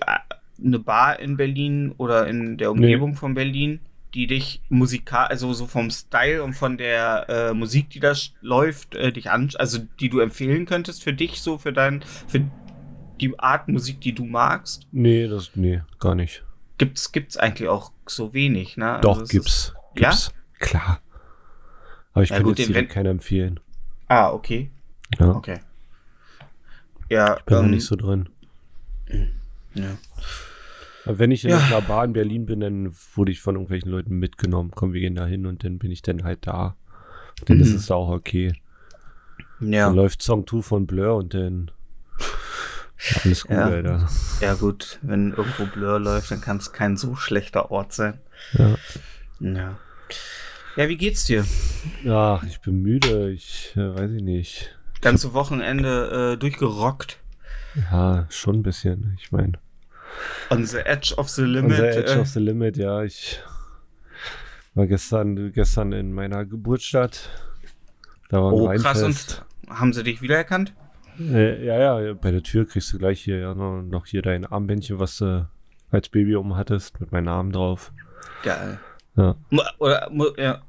äh, 0.00 0.18
eine 0.64 0.78
Bar 0.78 1.18
in 1.18 1.36
Berlin 1.36 1.92
oder 1.98 2.28
in 2.28 2.56
der 2.58 2.70
Umgebung 2.70 3.16
von 3.16 3.34
Berlin, 3.34 3.80
die 4.14 4.26
dich 4.26 4.60
musikal, 4.68 5.26
also 5.28 5.52
so 5.54 5.66
vom 5.66 5.90
Style 5.90 6.42
und 6.42 6.52
von 6.54 6.76
der 6.78 7.26
äh, 7.28 7.54
Musik, 7.54 7.90
die 7.90 8.00
da 8.00 8.12
läuft, 8.40 8.94
äh, 8.94 9.12
dich 9.12 9.30
an, 9.30 9.50
also 9.56 9.78
die 10.00 10.08
du 10.10 10.20
empfehlen 10.20 10.66
könntest 10.66 11.02
für 11.02 11.12
dich, 11.12 11.40
so 11.40 11.58
für 11.58 11.72
dein, 11.72 12.02
für 12.28 12.42
die 13.20 13.38
Art 13.38 13.68
Musik, 13.68 14.00
die 14.00 14.14
du 14.14 14.24
magst? 14.24 14.86
Nee, 14.92 15.28
das, 15.28 15.52
nee, 15.54 15.80
gar 15.98 16.14
nicht. 16.14 16.44
Gibt's, 16.78 17.12
gibt's 17.12 17.36
eigentlich 17.36 17.68
auch 17.68 17.92
so 18.06 18.34
wenig, 18.34 18.76
ne? 18.76 18.98
Doch, 19.02 19.12
Also 19.12 19.22
es 19.22 19.28
gibt's. 19.30 19.48
Ist, 19.48 19.74
ja? 19.98 20.10
gibt's. 20.10 20.32
Klar. 20.58 21.00
Aber 22.12 22.22
ich 22.24 22.30
Ja, 22.30 22.36
kann 22.36 22.44
gut, 22.44 22.58
jetzt 22.58 22.74
wenn- 22.74 22.88
keiner 22.88 23.10
empfehlen. 23.10 23.60
Ah, 24.08 24.30
okay. 24.30 24.70
Ja, 25.18 25.30
Okay. 25.36 25.60
Ja, 27.08 27.34
bin 27.34 27.42
da 27.46 27.60
ähm, 27.60 27.70
nicht 27.70 27.84
so 27.84 27.94
drin. 27.96 28.28
ja. 29.74 29.96
Wenn 31.04 31.30
ich 31.32 31.44
in 31.44 31.50
Ja. 31.50 31.58
einer 31.58 31.80
Bar 31.80 32.04
in 32.04 32.12
Berlin 32.12 32.46
bin, 32.46 32.60
dann 32.60 32.92
wurde 33.14 33.32
ich 33.32 33.40
von 33.40 33.56
irgendwelchen 33.56 33.90
Leuten 33.90 34.18
mitgenommen. 34.18 34.70
Komm, 34.74 34.92
wir 34.92 35.00
gehen 35.00 35.14
da 35.16 35.26
hin 35.26 35.46
und 35.46 35.64
dann 35.64 35.78
bin 35.78 35.90
ich 35.90 36.02
dann 36.02 36.22
halt 36.24 36.46
da. 36.46 36.76
Dann 37.46 37.60
ist 37.60 37.70
Mhm. 37.70 37.76
es 37.76 37.90
auch 37.90 38.08
okay. 38.10 38.52
Ja. 39.60 39.86
Dann 39.86 39.96
läuft 39.96 40.22
Song 40.22 40.46
2 40.46 40.62
von 40.62 40.86
Blur 40.86 41.16
und 41.16 41.34
dann 41.34 41.70
alles 43.24 43.42
gut, 43.44 43.56
Ja. 43.56 43.64
Alter. 43.66 44.08
Ja, 44.40 44.54
gut, 44.54 44.98
wenn 45.02 45.32
irgendwo 45.32 45.66
Blur 45.66 45.98
läuft, 45.98 46.30
dann 46.30 46.40
kann 46.40 46.58
es 46.58 46.72
kein 46.72 46.96
so 46.96 47.16
schlechter 47.16 47.70
Ort 47.72 47.92
sein. 47.92 48.18
Ja. 48.52 48.76
Ja. 49.40 49.78
Ja, 50.76 50.88
wie 50.88 50.96
geht's 50.96 51.24
dir? 51.24 51.44
Ach, 52.08 52.42
ich 52.44 52.60
bin 52.60 52.80
müde. 52.80 53.30
Ich 53.30 53.72
äh, 53.76 53.94
weiß 53.94 54.10
ich 54.12 54.22
nicht. 54.22 54.76
Ganze 55.00 55.34
Wochenende 55.34 56.32
äh, 56.34 56.36
durchgerockt. 56.38 57.18
Ja, 57.90 58.26
schon 58.30 58.56
ein 58.56 58.62
bisschen. 58.62 59.16
Ich 59.20 59.32
meine, 59.32 59.52
On 60.50 60.64
the 60.64 60.78
edge 60.78 61.14
of 61.16 61.28
the 61.28 61.42
limit. 61.42 61.72
unser 61.72 61.88
Edge 61.88 62.12
äh, 62.12 62.18
of 62.20 62.28
the 62.28 62.40
Limit, 62.40 62.76
ja. 62.76 63.02
Ich 63.02 63.40
war 64.74 64.86
gestern, 64.86 65.52
gestern 65.52 65.92
in 65.92 66.12
meiner 66.12 66.44
Geburtsstadt. 66.44 67.30
Da 68.28 68.42
war 68.42 68.52
oh, 68.52 68.68
krass. 68.74 69.02
Und 69.02 69.44
haben 69.68 69.92
sie 69.92 70.02
dich 70.02 70.22
wiedererkannt? 70.22 70.74
Äh, 71.18 71.64
ja, 71.64 72.00
ja, 72.00 72.14
bei 72.14 72.30
der 72.30 72.42
Tür 72.42 72.66
kriegst 72.66 72.92
du 72.92 72.98
gleich 72.98 73.20
hier 73.22 73.38
ja 73.38 73.54
noch, 73.54 74.06
hier 74.06 74.22
dein 74.22 74.46
Armbändchen, 74.46 74.98
was 74.98 75.18
du 75.18 75.48
als 75.90 76.08
Baby 76.08 76.36
umhattest, 76.36 77.00
mit 77.00 77.12
meinem 77.12 77.24
Namen 77.24 77.52
drauf. 77.52 77.92
Geil. 78.42 78.78
Ja. 79.16 79.36
Oder, 79.78 80.10
ja. 80.38 80.62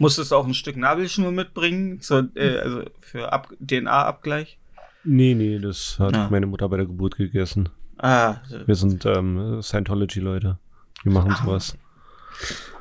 Musstest 0.00 0.30
du 0.30 0.36
auch 0.36 0.46
ein 0.46 0.54
Stück 0.54 0.76
Nabelschnur 0.76 1.32
mitbringen? 1.32 1.98
So, 2.00 2.22
äh, 2.34 2.58
also 2.58 2.82
für 3.00 3.32
Ab 3.32 3.52
DNA-Abgleich? 3.60 4.58
Nee, 5.04 5.34
nee, 5.34 5.58
das 5.58 5.96
hat 5.98 6.14
Ah. 6.14 6.28
meine 6.30 6.46
Mutter 6.46 6.68
bei 6.68 6.76
der 6.76 6.86
Geburt 6.86 7.16
gegessen. 7.16 7.68
Ah, 7.98 8.36
Wir 8.66 8.74
sind 8.76 9.04
ähm, 9.06 9.60
Scientology-Leute. 9.62 10.58
Die 11.04 11.08
machen 11.10 11.34
sowas. 11.42 11.76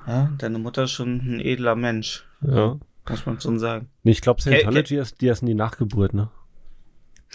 ja, 0.07 0.31
deine 0.37 0.59
Mutter 0.59 0.83
ist 0.83 0.91
schon 0.91 1.17
ein 1.17 1.39
edler 1.39 1.75
Mensch, 1.75 2.25
Ja. 2.41 2.77
muss 3.09 3.25
man 3.25 3.39
schon 3.41 3.59
sagen. 3.59 3.89
Nee, 4.03 4.11
ich 4.11 4.21
glaube, 4.21 4.41
Ke- 4.41 4.49
Scientology 4.49 4.97
ist, 4.97 5.21
die 5.21 5.27
essen 5.27 5.45
die 5.47 5.53
Nachgeburt, 5.55 6.13
ne? 6.13 6.29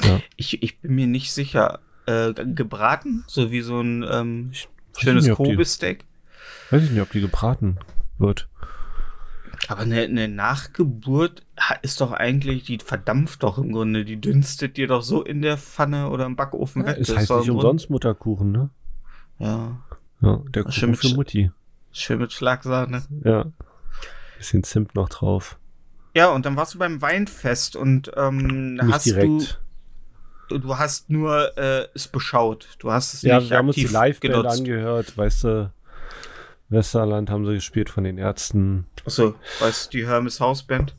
Ja. 0.02 0.20
Ich, 0.36 0.62
ich 0.62 0.80
bin 0.80 0.94
mir 0.94 1.06
nicht 1.06 1.32
sicher. 1.32 1.80
Äh, 2.06 2.32
ge- 2.34 2.52
gebraten? 2.54 3.22
So 3.28 3.50
wie 3.52 3.60
so 3.60 3.80
ein 3.80 4.04
ähm, 4.10 4.52
schönes 4.96 5.28
Kobe-Steak? 5.30 6.04
Weiß 6.70 6.82
ich 6.82 6.90
nicht, 6.90 7.00
ob 7.02 7.10
die 7.12 7.20
gebraten 7.20 7.76
wird. 8.18 8.48
Aber 9.69 9.83
eine, 9.83 10.02
eine 10.02 10.28
Nachgeburt 10.28 11.45
ist 11.83 12.00
doch 12.00 12.12
eigentlich, 12.12 12.64
die 12.64 12.78
verdampft 12.78 13.42
doch 13.45 13.59
im 13.59 13.73
Grunde. 13.73 14.04
Die 14.04 14.21
dünstet 14.21 14.76
dir 14.76 14.88
doch 14.88 15.02
so 15.02 15.23
in 15.23 15.40
der 15.40 15.57
Pfanne 15.57 16.11
oder 16.11 16.26
im 16.26 16.35
Backofen 16.37 16.85
weg. 16.85 16.97
es 16.99 17.09
Das 17.09 17.16
heißt 17.19 17.31
nicht 17.31 17.50
umsonst 17.50 17.88
Mutterkuchen, 17.88 18.50
ne? 18.50 18.71
Ja, 19.38 19.81
Ja, 20.21 20.40
der 20.54 20.62
Schön 20.71 20.73
Kuchen 20.73 20.90
mit 20.90 20.99
für 21.00 21.14
Mutti. 21.16 21.50
schön 21.92 22.19
mit 22.19 22.33
Schlagsahne. 22.33 23.02
Ja. 23.25 23.47
Bisschen 24.37 24.64
Zimt 24.64 24.95
noch 24.95 25.09
drauf. 25.09 25.59
Ja, 26.14 26.31
und 26.31 26.45
dann 26.45 26.57
warst 26.57 26.75
du 26.75 26.78
beim 26.78 27.00
Weinfest 27.00 27.76
und 27.76 28.11
ähm, 28.16 28.75
Nicht 28.75 28.92
hast 28.92 29.07
direkt. 29.07 29.61
du, 30.49 30.59
du 30.59 30.76
hast 30.78 31.09
nur 31.09 31.57
äh, 31.57 31.87
es 31.95 32.09
beschaut. 32.09 32.69
Du 32.81 32.90
hast 32.90 33.14
es 33.14 33.23
Ja, 33.23 33.38
nicht 33.38 33.50
wir 33.50 33.59
haben 33.59 33.69
uns 33.69 33.76
die 33.76 33.85
Live-Band 33.87 34.47
angehört, 34.47 35.16
weißt 35.16 35.45
du. 35.45 35.73
Westerland 36.73 37.31
haben 37.31 37.45
sie 37.47 37.55
gespielt 37.55 37.91
von 37.91 38.05
den 38.05 38.19
Ärzten. 38.19 38.87
Achso, 39.05 39.35
weißt 39.61 39.93
du, 39.93 39.99
die 39.99 40.07
Hermes 40.07 40.41
Hausband? 40.41 40.95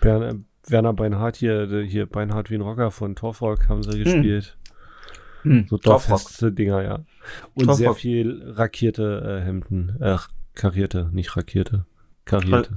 Bern, 0.00 0.44
Werner 0.66 0.92
Beinhardt 0.92 1.36
hier, 1.36 1.82
hier 1.86 2.06
Beinhardt 2.06 2.50
wie 2.50 2.54
ein 2.56 2.60
Rocker 2.60 2.90
von 2.90 3.16
Torfolk 3.16 3.68
haben 3.68 3.82
sie 3.82 4.02
gespielt. 4.04 4.56
Hm, 5.42 5.66
So 5.70 5.78
Torfrock. 5.78 6.18
dorffeste 6.18 6.52
Dinger, 6.52 6.82
ja. 6.82 6.94
Und 7.54 7.66
Torfrock. 7.66 7.76
sehr 7.76 7.94
viel 7.94 8.42
rackierte 8.56 9.40
äh, 9.40 9.44
Hemden. 9.44 9.96
Äh, 10.00 10.18
karierte, 10.54 11.08
nicht 11.12 11.36
rackierte. 11.36 11.86
Karierte. 12.24 12.76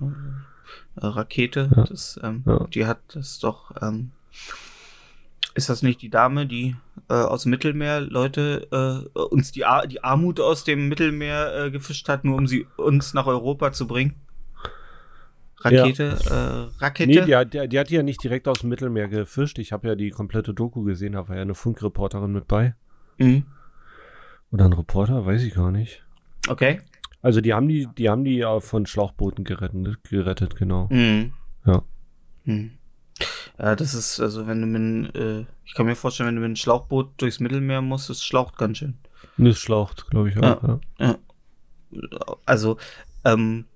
Äh, 0.00 1.06
Rakete, 1.06 1.70
Ja. 1.74 1.84
das, 1.84 2.20
ähm, 2.22 2.42
Ja. 2.46 2.66
die 2.72 2.86
hat 2.86 2.98
das 3.14 3.38
doch. 3.38 3.72
Ähm, 3.82 4.12
ist 5.54 5.68
das 5.68 5.82
nicht 5.82 6.02
die 6.02 6.10
Dame, 6.10 6.46
die 6.46 6.76
äh, 7.08 7.14
aus 7.14 7.42
dem 7.42 7.50
Mittelmeer 7.50 8.00
Leute 8.00 8.68
äh, 9.14 9.18
uns 9.18 9.52
die, 9.52 9.64
Ar 9.64 9.86
die 9.86 10.02
Armut 10.04 10.40
aus 10.40 10.64
dem 10.64 10.88
Mittelmeer 10.88 11.66
äh, 11.66 11.70
gefischt 11.70 12.08
hat, 12.08 12.24
nur 12.24 12.36
um 12.36 12.46
sie 12.46 12.66
uns 12.76 13.14
nach 13.14 13.26
Europa 13.26 13.72
zu 13.72 13.86
bringen? 13.86 14.14
Rakete, 15.62 16.16
äh, 16.26 16.82
Rakete. 16.82 17.10
Nee, 17.10 17.26
die 17.26 17.36
hat, 17.36 17.52
die, 17.52 17.68
die 17.68 17.78
hat 17.78 17.90
die 17.90 17.94
ja 17.94 18.02
nicht 18.02 18.22
direkt 18.22 18.48
aus 18.48 18.60
dem 18.60 18.70
Mittelmeer 18.70 19.08
gefischt. 19.08 19.58
Ich 19.58 19.72
habe 19.72 19.88
ja 19.88 19.94
die 19.94 20.10
komplette 20.10 20.54
Doku 20.54 20.82
gesehen, 20.84 21.12
da 21.12 21.28
war 21.28 21.36
ja 21.36 21.42
eine 21.42 21.54
Funkreporterin 21.54 22.32
mit 22.32 22.48
bei. 22.48 22.74
Mhm. 23.18 23.44
Oder 24.52 24.64
ein 24.64 24.72
Reporter, 24.72 25.26
weiß 25.26 25.42
ich 25.42 25.54
gar 25.54 25.70
nicht. 25.70 26.02
Okay. 26.48 26.80
Also 27.22 27.40
die 27.42 27.52
haben 27.52 27.68
die, 27.68 27.86
die 27.98 28.08
haben 28.08 28.24
die 28.24 28.36
ja 28.36 28.60
von 28.60 28.86
Schlauchbooten 28.86 29.44
gerettet, 29.44 30.02
gerettet 30.04 30.56
genau. 30.56 30.88
Mhm. 30.90 31.34
Ja. 31.66 31.82
Mhm. 32.44 32.72
Ja, 33.62 33.76
das 33.76 33.92
ist, 33.92 34.20
also 34.20 34.46
wenn 34.46 34.60
du 34.62 34.66
mit, 34.66 35.14
äh, 35.14 35.44
ich 35.66 35.74
kann 35.74 35.84
mir 35.86 35.94
vorstellen, 35.94 36.28
wenn 36.28 36.36
du 36.36 36.40
mit 36.40 36.46
einem 36.46 36.56
Schlauchboot 36.56 37.20
durchs 37.20 37.40
Mittelmeer 37.40 37.82
musst, 37.82 38.08
das 38.08 38.24
schlaucht 38.24 38.56
ganz 38.56 38.78
schön. 38.78 38.94
Das 39.36 39.58
schlaucht, 39.58 40.08
glaube 40.10 40.30
ich 40.30 40.38
auch. 40.38 40.62
Ja. 40.62 40.80
Ja. 40.98 41.18
Also, 42.46 42.78
ähm, 43.24 43.66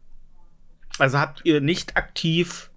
also 0.98 1.18
habt 1.18 1.42
ihr 1.44 1.60
nicht 1.60 1.96
aktiv 1.96 2.70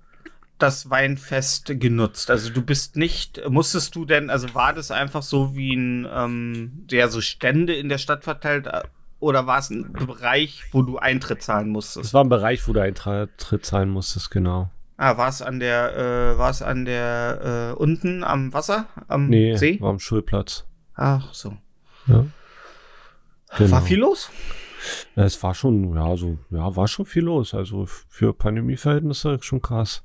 das 0.57 0.89
Weinfest 0.89 1.79
genutzt? 1.79 2.29
Also 2.31 2.49
du 2.49 2.61
bist 2.61 2.95
nicht, 2.95 3.41
musstest 3.47 3.95
du 3.95 4.05
denn, 4.05 4.29
also 4.29 4.53
war 4.55 4.73
das 4.73 4.91
einfach 4.91 5.21
so 5.21 5.55
wie 5.55 5.75
ein, 5.75 6.07
ähm, 6.11 6.71
der 6.91 7.09
so 7.09 7.21
Stände 7.21 7.75
in 7.75 7.89
der 7.89 7.99
Stadt 7.99 8.23
verteilt 8.23 8.67
äh, 8.67 8.81
oder 9.19 9.47
war 9.47 9.59
es 9.59 9.69
ein 9.69 9.93
Bereich, 9.93 10.63
wo 10.71 10.81
du 10.81 10.97
Eintritt 10.97 11.41
zahlen 11.41 11.67
Das 11.67 11.73
musstest? 11.73 12.13
war 12.13 12.23
ein 12.23 12.29
Bereich, 12.29 12.67
wo 12.67 12.73
du 12.73 12.81
Eintritt 12.81 13.65
zahlen 13.65 13.89
musstest, 13.89 14.29
genau. 14.31 14.69
Ah, 14.97 15.15
war 15.17 15.29
es 15.29 15.41
an 15.43 15.59
der, 15.59 15.95
äh, 15.95 16.37
war 16.37 16.49
es 16.49 16.61
an 16.61 16.85
der, 16.85 17.73
äh, 17.75 17.79
unten 17.79 18.23
am 18.23 18.51
Wasser, 18.53 18.87
am 19.07 19.27
Nee, 19.29 19.55
See? 19.55 19.79
war 19.79 19.91
am 19.91 19.99
Schulplatz. 19.99 20.65
Ach 20.95 21.33
so. 21.33 21.55
Ja. 22.07 22.25
Genau. 23.57 23.71
War 23.71 23.81
viel 23.83 23.99
los? 23.99 24.31
Es 25.15 25.41
war 25.43 25.53
schon, 25.53 25.95
ja, 25.95 26.15
so, 26.17 26.37
ja, 26.49 26.75
war 26.75 26.87
schon 26.87 27.05
viel 27.05 27.23
los. 27.23 27.53
Also 27.53 27.85
für 27.85 28.33
Pandemieverhältnisse 28.33 29.37
schon 29.41 29.61
krass. 29.61 30.03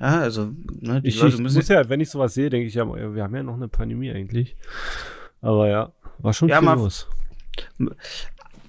Ja, 0.00 0.20
also, 0.20 0.50
ne, 0.80 1.00
Ich, 1.04 1.20
Leute 1.20 1.36
ich 1.36 1.40
müssen 1.40 1.56
muss 1.58 1.68
ja, 1.68 1.88
wenn 1.88 2.00
ich 2.00 2.10
sowas 2.10 2.34
sehe, 2.34 2.50
denke 2.50 2.66
ich 2.66 2.74
ja, 2.74 2.86
wir 2.86 3.22
haben 3.22 3.34
ja 3.34 3.42
noch 3.42 3.54
eine 3.54 3.68
Pandemie 3.68 4.10
eigentlich. 4.10 4.56
Aber 5.40 5.68
ja, 5.68 5.92
war 6.18 6.32
schon 6.32 6.48
Ja, 6.48 6.58
viel 6.60 6.68
los. 6.68 7.08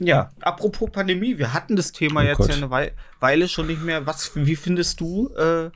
Ja, 0.01 0.29
apropos 0.39 0.89
Pandemie, 0.91 1.37
wir 1.37 1.53
hatten 1.53 1.75
das 1.75 1.91
Thema 1.91 2.21
Oh 2.21 2.23
jetzt 2.23 2.37
Gott. 2.37 2.49
ja 2.49 2.55
eine 2.55 2.69
Wei 2.69 2.93
Weile 3.19 3.49
schon 3.49 3.67
nicht 3.67 3.83
mehr. 3.83 4.05
Was, 4.05 4.31
wie 4.33 4.55
findest 4.55 5.01
du? 5.01 5.29
Äh, 5.35 5.71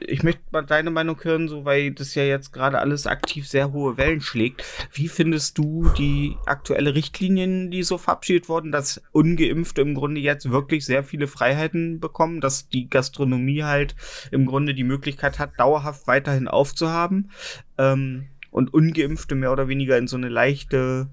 ich 0.00 0.24
möchte 0.24 0.42
mal 0.50 0.62
deine 0.62 0.90
Meinung 0.90 1.22
hören, 1.22 1.46
so 1.46 1.64
weil 1.64 1.92
das 1.92 2.16
ja 2.16 2.24
jetzt 2.24 2.52
gerade 2.52 2.80
alles 2.80 3.06
aktiv 3.06 3.46
sehr 3.46 3.72
hohe 3.72 3.96
Wellen 3.96 4.20
schlägt. 4.20 4.64
Wie 4.92 5.06
findest 5.06 5.56
du 5.56 5.88
die 5.96 6.36
aktuelle 6.46 6.96
Richtlinien, 6.96 7.70
die 7.70 7.84
so 7.84 7.96
verabschiedet 7.96 8.48
wurden, 8.48 8.72
dass 8.72 9.00
Ungeimpfte 9.12 9.82
im 9.82 9.94
Grunde 9.94 10.20
jetzt 10.20 10.50
wirklich 10.50 10.84
sehr 10.84 11.04
viele 11.04 11.28
Freiheiten 11.28 12.00
bekommen, 12.00 12.40
dass 12.40 12.68
die 12.68 12.90
Gastronomie 12.90 13.62
halt 13.62 13.94
im 14.32 14.44
Grunde 14.46 14.74
die 14.74 14.82
Möglichkeit 14.82 15.38
hat, 15.38 15.52
dauerhaft 15.58 16.08
weiterhin 16.08 16.48
aufzuhaben 16.48 17.30
ähm, 17.78 18.26
und 18.50 18.74
Ungeimpfte 18.74 19.36
mehr 19.36 19.52
oder 19.52 19.68
weniger 19.68 19.96
in 19.96 20.08
so 20.08 20.16
eine 20.16 20.28
leichte 20.28 21.08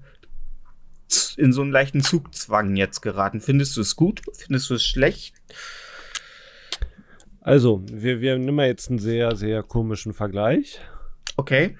in 1.36 1.52
so 1.52 1.62
einen 1.62 1.70
leichten 1.72 2.02
Zugzwang 2.02 2.76
jetzt 2.76 3.00
geraten. 3.00 3.40
Findest 3.40 3.76
du 3.76 3.80
es 3.80 3.96
gut? 3.96 4.22
Findest 4.36 4.70
du 4.70 4.74
es 4.74 4.84
schlecht? 4.84 5.34
Also, 7.40 7.82
wir, 7.86 8.20
wir 8.20 8.38
nehmen 8.38 8.64
jetzt 8.66 8.88
einen 8.88 8.98
sehr, 8.98 9.34
sehr 9.36 9.62
komischen 9.62 10.12
Vergleich. 10.14 10.80
Okay. 11.36 11.76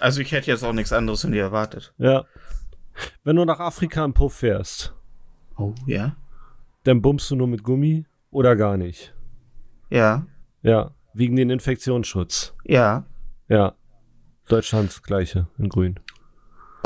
Also 0.00 0.20
ich 0.20 0.32
hätte 0.32 0.50
jetzt 0.50 0.64
auch 0.64 0.72
nichts 0.72 0.92
anderes 0.92 1.22
von 1.22 1.32
dir 1.32 1.42
erwartet. 1.42 1.94
Ja. 1.96 2.26
Wenn 3.24 3.36
du 3.36 3.44
nach 3.44 3.60
Afrika 3.60 4.04
im 4.04 4.12
Puff 4.14 4.34
fährst, 4.34 4.94
Oh, 5.56 5.74
ja. 5.86 6.16
dann 6.84 7.00
bummst 7.00 7.30
du 7.30 7.36
nur 7.36 7.46
mit 7.46 7.62
Gummi 7.62 8.04
oder 8.30 8.56
gar 8.56 8.76
nicht. 8.76 9.14
Ja. 9.90 10.26
Ja, 10.62 10.94
wegen 11.14 11.36
den 11.36 11.50
Infektionsschutz. 11.50 12.54
Ja. 12.64 13.06
Ja. 13.48 13.74
Deutschlands 14.48 15.02
gleiche 15.02 15.46
in 15.58 15.68
grün. 15.68 15.98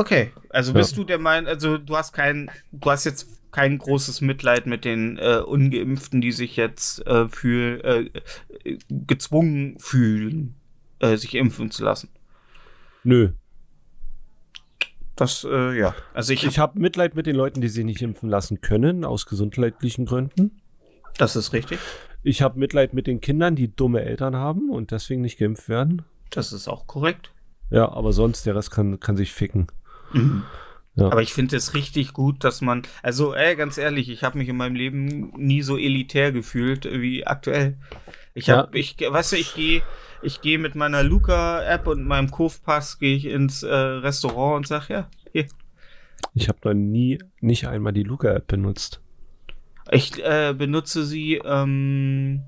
Okay. 0.00 0.33
Also 0.49 0.73
Ja. 0.73 0.78
bist 0.78 0.97
du 0.97 1.04
der 1.04 1.19
Meinung, 1.19 1.47
also 1.47 1.76
du 1.76 1.95
hast 1.95 2.12
kein, 2.14 2.50
du 2.73 2.90
hast 2.90 3.04
jetzt 3.04 3.28
kein 3.52 3.76
großes 3.76 4.23
Mitleid 4.23 4.64
mit 4.66 4.87
den 4.87 5.19
äh, 5.19 5.42
Ungeimpften, 5.47 6.23
die 6.23 6.33
sich 6.33 6.57
jetzt 6.57 7.07
äh, 7.07 7.28
für 7.28 7.85
äh, 7.85 8.11
äh, 8.64 8.78
gezwungen 8.88 9.78
fühlen, 9.78 10.54
äh, 11.00 11.16
sich 11.19 11.35
impfen 11.35 11.71
zu 11.71 11.85
lassen. 11.85 12.09
Nö. 13.04 13.33
Das, 15.16 15.45
äh, 15.45 15.78
ja. 15.78 15.95
Also 16.14 16.33
ich, 16.33 16.45
Ich 16.45 16.59
habe 16.59 16.78
Mitleid 16.80 17.14
mit 17.14 17.26
den 17.26 17.37
Leuten, 17.37 17.61
die 17.61 17.69
sich 17.69 17.85
nicht 17.85 18.00
impfen 18.00 18.30
lassen 18.30 18.62
können, 18.62 19.04
aus 19.04 19.26
gesundheitlichen 19.26 20.07
Gründen. 20.07 20.62
das 21.19 21.37
ist 21.37 21.52
richtig. 21.52 21.78
Ich 22.23 22.40
habe 22.40 22.59
Mitleid 22.59 22.95
mit 22.95 23.07
den 23.07 23.21
Kindern, 23.21 23.54
die 23.54 23.75
dumme 23.75 24.00
Eltern 24.02 24.35
haben 24.35 24.71
und 24.71 24.92
deswegen 24.92 25.21
nicht 25.21 25.38
geimpft 25.38 25.69
werden. 25.69 26.02
Das 26.30 26.54
ist 26.54 26.69
auch 26.69 26.87
korrekt. 26.87 27.33
Ja, 27.71 27.90
aber 27.92 28.12
sonst, 28.12 28.47
der 28.47 28.57
Rest 28.57 28.71
kann, 28.71 28.99
kann 28.99 29.16
sich 29.16 29.33
ficken. 29.33 29.66
Mhm. 30.12 30.45
Ja. 30.97 31.07
Aber 31.07 31.23
ich 31.23 31.33
finde 31.33 31.57
es 31.57 31.75
richtig 31.75 32.12
gut, 32.12 32.45
dass 32.45 32.61
man, 32.61 32.83
also 33.02 33.35
ey, 33.35 33.57
ganz 33.57 33.79
ehrlich, 33.79 34.09
ich 34.11 34.23
habe 34.23 34.38
mich 34.38 34.49
in 34.49 34.57
meinem 34.57 34.75
Leben 34.75 35.33
nie 35.37 35.62
so 35.62 35.76
elitär 35.79 36.33
gefühlt 36.33 36.85
wie 36.85 37.26
aktuell. 37.26 37.79
Ich 38.35 38.49
Ja. 38.49 38.59
habe, 38.59 38.79
ich, 38.79 38.97
weißt 39.00 39.33
du, 39.33 39.37
ich 39.37 39.55
gehe, 39.55 39.83
ich 40.21 40.40
gehe 40.40 40.59
mit 40.59 40.75
meiner 40.75 41.02
Luca-App 41.02 41.87
und 41.87 42.05
meinem 42.05 42.31
Kurvpass 42.31 42.99
gehe 42.99 43.17
ich 43.17 43.26
ins 43.26 43.62
äh, 43.62 43.73
Restaurant 43.75 44.57
und 44.59 44.67
sag 44.67 44.88
ja, 44.88 45.09
hier, 45.33 45.47
Ich 46.35 46.49
habe 46.49 46.59
noch 46.64 46.75
nie, 46.75 47.19
nicht 47.40 47.67
einmal 47.67 47.93
die 47.93 48.02
Luca-App 48.02 48.47
benutzt. 48.47 49.00
ich 49.90 50.23
äh, 50.25 50.55
benutze 50.57 51.05
sie 51.05 51.40
ähm, 51.45 52.43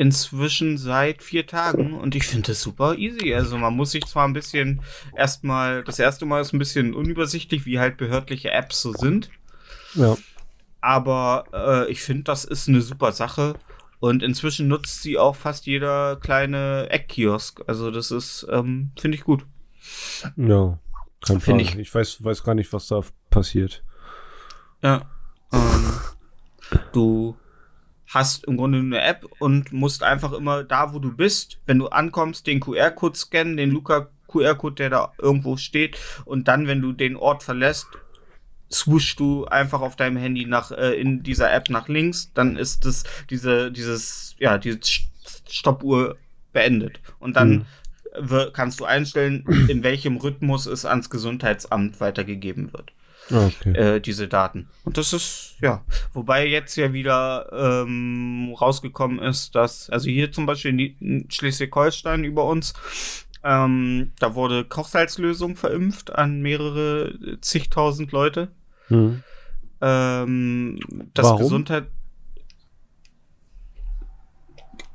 inzwischen 0.00 0.78
seit 0.78 1.22
vier 1.22 1.46
Tagen 1.46 1.92
und 1.92 2.14
ich 2.14 2.26
finde 2.26 2.52
das 2.52 2.62
super 2.62 2.96
easy. 2.96 3.34
Also 3.34 3.58
man 3.58 3.76
muss 3.76 3.90
sich 3.90 4.06
zwar 4.06 4.26
ein 4.26 4.32
bisschen 4.32 4.80
erstmal, 5.14 5.84
das 5.84 5.98
erste 5.98 6.24
Mal 6.24 6.40
ist 6.40 6.54
ein 6.54 6.58
bisschen 6.58 6.94
unübersichtlich, 6.94 7.66
wie 7.66 7.78
halt 7.78 7.98
behördliche 7.98 8.50
Apps 8.50 8.80
so 8.80 8.94
sind. 8.94 9.28
Ja. 9.92 10.16
Aber 10.80 11.44
äh, 11.52 11.92
ich 11.92 12.00
finde, 12.00 12.22
das 12.22 12.46
ist 12.46 12.66
eine 12.66 12.80
super 12.80 13.12
Sache. 13.12 13.56
Und 13.98 14.22
inzwischen 14.22 14.68
nutzt 14.68 15.02
sie 15.02 15.18
auch 15.18 15.36
fast 15.36 15.66
jeder 15.66 16.16
kleine 16.16 16.88
Eckkiosk. 16.88 17.60
Also 17.66 17.90
das 17.90 18.10
ist, 18.10 18.46
ähm, 18.50 18.92
finde 18.98 19.18
ich 19.18 19.24
gut. 19.24 19.44
Ja. 20.36 20.78
Kein 21.26 21.40
Find 21.40 21.68
Fall. 21.68 21.78
Ich, 21.78 21.94
weiß, 21.94 22.24
weiß 22.24 22.42
gar 22.42 22.54
nicht, 22.54 22.72
was 22.72 22.86
da 22.86 23.02
passiert. 23.28 23.84
Ja. 24.80 25.10
Ähm, 25.52 26.00
du 26.94 27.36
hast 28.12 28.44
im 28.44 28.56
Grunde 28.56 28.78
eine 28.78 29.00
App 29.02 29.24
und 29.38 29.72
musst 29.72 30.02
einfach 30.02 30.32
immer 30.32 30.62
da, 30.64 30.92
wo 30.92 30.98
du 30.98 31.12
bist, 31.12 31.58
wenn 31.66 31.78
du 31.78 31.88
ankommst, 31.88 32.46
den 32.46 32.60
QR-Code 32.60 33.16
scannen, 33.16 33.56
den 33.56 33.70
Luca-QR-Code, 33.70 34.74
der 34.74 34.90
da 34.90 35.12
irgendwo 35.18 35.56
steht. 35.56 35.96
Und 36.24 36.48
dann, 36.48 36.66
wenn 36.66 36.80
du 36.82 36.92
den 36.92 37.16
Ort 37.16 37.42
verlässt, 37.42 37.86
swooshst 38.72 39.18
du 39.18 39.46
einfach 39.46 39.80
auf 39.80 39.96
deinem 39.96 40.16
Handy 40.16 40.44
nach 40.44 40.70
äh, 40.70 40.92
in 41.00 41.22
dieser 41.22 41.52
App 41.52 41.70
nach 41.70 41.88
links, 41.88 42.32
dann 42.34 42.56
ist 42.56 42.84
das 42.84 43.02
diese 43.28 43.72
dieses 43.72 44.36
ja 44.38 44.58
diese 44.58 44.78
St- 44.78 45.06
Stoppuhr 45.48 46.16
beendet 46.52 47.00
und 47.18 47.34
dann 47.36 47.64
Mhm. 48.12 48.52
kannst 48.52 48.80
du 48.80 48.84
einstellen, 48.84 49.44
in 49.68 49.82
welchem 49.84 50.16
Rhythmus 50.16 50.66
es 50.66 50.84
ans 50.84 51.10
Gesundheitsamt 51.10 52.00
weitergegeben 52.00 52.72
wird 52.72 52.92
okay. 53.30 53.72
äh, 53.72 54.00
diese 54.00 54.28
Daten. 54.28 54.68
Und 54.84 54.96
das 54.96 55.12
ist, 55.12 55.56
ja, 55.60 55.84
wobei 56.12 56.46
jetzt 56.46 56.76
ja 56.76 56.92
wieder 56.92 57.84
ähm, 57.84 58.54
rausgekommen 58.60 59.18
ist, 59.18 59.54
dass, 59.54 59.90
also 59.90 60.08
hier 60.08 60.32
zum 60.32 60.46
Beispiel 60.46 60.96
in 61.00 61.30
Schleswig-Holstein 61.30 62.24
über 62.24 62.44
uns, 62.44 62.74
ähm, 63.42 64.12
da 64.18 64.34
wurde 64.34 64.64
Kochsalzlösung 64.64 65.56
verimpft 65.56 66.14
an 66.14 66.42
mehrere 66.42 67.08
äh, 67.08 67.40
zigtausend 67.40 68.12
Leute. 68.12 68.48
Hm. 68.88 69.22
Ähm, 69.80 70.78
das 71.14 71.26
Warum? 71.26 71.38
Gesundheit. 71.38 71.86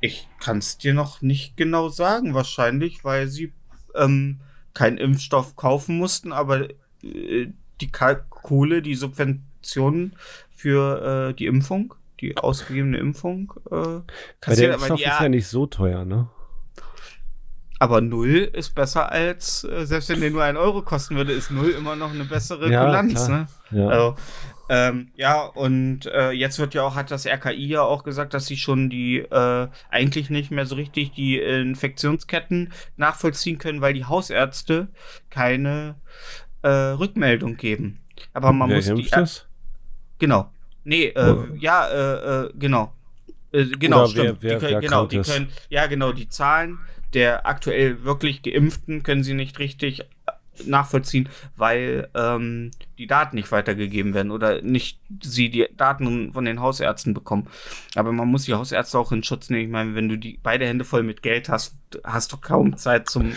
Ich 0.00 0.28
kann 0.40 0.58
es 0.58 0.78
dir 0.78 0.94
noch 0.94 1.22
nicht 1.22 1.56
genau 1.56 1.88
sagen, 1.88 2.34
wahrscheinlich, 2.34 3.02
weil 3.02 3.26
sie 3.26 3.52
ähm, 3.94 4.40
keinen 4.74 4.98
Impfstoff 4.98 5.56
kaufen 5.56 5.98
mussten, 5.98 6.32
aber 6.32 6.68
äh, 7.02 7.48
die 7.80 7.90
Kohle, 7.90 8.82
die 8.82 8.94
Subventionen 8.94 10.16
für 10.54 11.30
äh, 11.30 11.34
die 11.34 11.46
Impfung, 11.46 11.94
die 12.20 12.36
ausgegebene 12.36 12.98
Impfung, 12.98 13.52
äh, 13.70 13.74
Weil 13.74 14.56
der 14.56 14.74
Impfstoff 14.74 14.98
die, 14.98 15.04
ist 15.04 15.20
ja 15.20 15.28
nicht 15.28 15.48
so 15.48 15.66
teuer, 15.66 16.04
ne? 16.04 16.28
aber 17.78 18.00
null 18.00 18.50
ist 18.52 18.74
besser 18.74 19.12
als, 19.12 19.64
äh, 19.64 19.84
selbst 19.84 20.08
wenn 20.08 20.20
der 20.20 20.30
nur 20.30 20.42
ein 20.42 20.56
Euro 20.56 20.82
kosten 20.82 21.16
würde, 21.16 21.32
ist 21.32 21.50
null 21.50 21.70
immer 21.70 21.96
noch 21.96 22.12
eine 22.12 22.24
bessere 22.24 22.70
Ja, 22.70 22.84
Kulanz, 22.84 23.26
klar. 23.26 23.28
ne? 23.28 23.46
Ja. 23.70 23.88
Also, 23.88 24.16
ähm, 24.68 25.12
ja, 25.14 25.42
und 25.42 26.06
äh, 26.06 26.30
jetzt 26.32 26.58
wird 26.58 26.74
ja 26.74 26.82
auch, 26.82 26.96
hat 26.96 27.10
das 27.10 27.26
RKI 27.26 27.66
ja 27.66 27.82
auch 27.82 28.02
gesagt, 28.02 28.34
dass 28.34 28.46
sie 28.46 28.56
schon 28.56 28.90
die 28.90 29.18
äh, 29.18 29.68
eigentlich 29.90 30.28
nicht 30.30 30.50
mehr 30.50 30.66
so 30.66 30.74
richtig 30.74 31.12
die 31.12 31.38
Infektionsketten 31.38 32.72
nachvollziehen 32.96 33.58
können, 33.58 33.80
weil 33.80 33.94
die 33.94 34.06
Hausärzte 34.06 34.88
keine 35.30 35.96
äh, 36.66 36.92
Rückmeldung 36.98 37.56
geben. 37.56 38.00
Aber 38.32 38.52
man 38.52 38.68
Wer 38.70 38.76
muss 38.76 38.86
die. 38.86 39.08
das? 39.10 39.46
Genau. 40.18 40.50
Nee, 40.84 41.06
äh, 41.06 41.36
ja, 41.58 41.86
äh, 41.88 42.44
äh, 42.46 42.50
genau. 42.58 42.92
Äh, 43.52 43.64
genau, 43.78 44.00
Oder 44.04 44.08
stimmt. 44.08 44.38
wer- 44.42 44.42
wer- 44.42 44.58
die 44.60 44.66
können, 44.66 44.80
genau, 44.80 45.06
die 45.06 45.20
können, 45.20 45.48
ja, 45.68 45.86
genau, 45.86 46.12
die 46.12 46.28
Zahlen 46.28 46.78
der 47.12 47.46
aktuell 47.46 48.02
wirklich 48.04 48.42
Geimpften 48.42 49.02
können 49.02 49.22
sie 49.22 49.34
nicht 49.34 49.58
richtig 49.58 50.00
äh, 50.00 50.04
nachvollziehen, 50.64 51.28
weil 51.56 52.08
ähm, 52.14 52.70
die 52.98 53.06
Daten 53.06 53.36
nicht 53.36 53.52
weitergegeben 53.52 54.14
werden 54.14 54.30
oder 54.32 54.60
nicht 54.62 54.98
sie 55.22 55.50
die 55.50 55.66
Daten 55.76 56.32
von 56.32 56.44
den 56.44 56.60
Hausärzten 56.60 57.14
bekommen. 57.14 57.46
Aber 57.94 58.12
man 58.12 58.28
muss 58.28 58.44
die 58.44 58.54
Hausärzte 58.54 58.98
auch 58.98 59.12
in 59.12 59.22
Schutz 59.22 59.50
nehmen. 59.50 59.64
Ich 59.64 59.70
meine, 59.70 59.94
wenn 59.94 60.08
du 60.08 60.16
die 60.16 60.38
beide 60.42 60.66
Hände 60.66 60.84
voll 60.84 61.02
mit 61.02 61.22
Geld 61.22 61.48
hast, 61.48 61.76
hast 62.04 62.32
du 62.32 62.36
kaum 62.38 62.76
Zeit 62.76 63.08
zum 63.10 63.32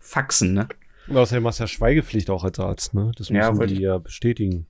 Faxen, 0.00 0.52
ne? 0.54 0.68
Und 1.08 1.16
Außerdem 1.16 1.46
hast 1.46 1.58
du 1.58 1.64
ja 1.64 1.68
Schweigepflicht 1.68 2.30
auch 2.30 2.44
als 2.44 2.58
Arzt, 2.58 2.94
ne? 2.94 3.12
Das 3.16 3.28
Ja, 3.28 3.48
müssen 3.50 3.58
wollte 3.58 3.74
die 3.74 3.82
ja 3.82 3.98
bestätigen. 3.98 4.66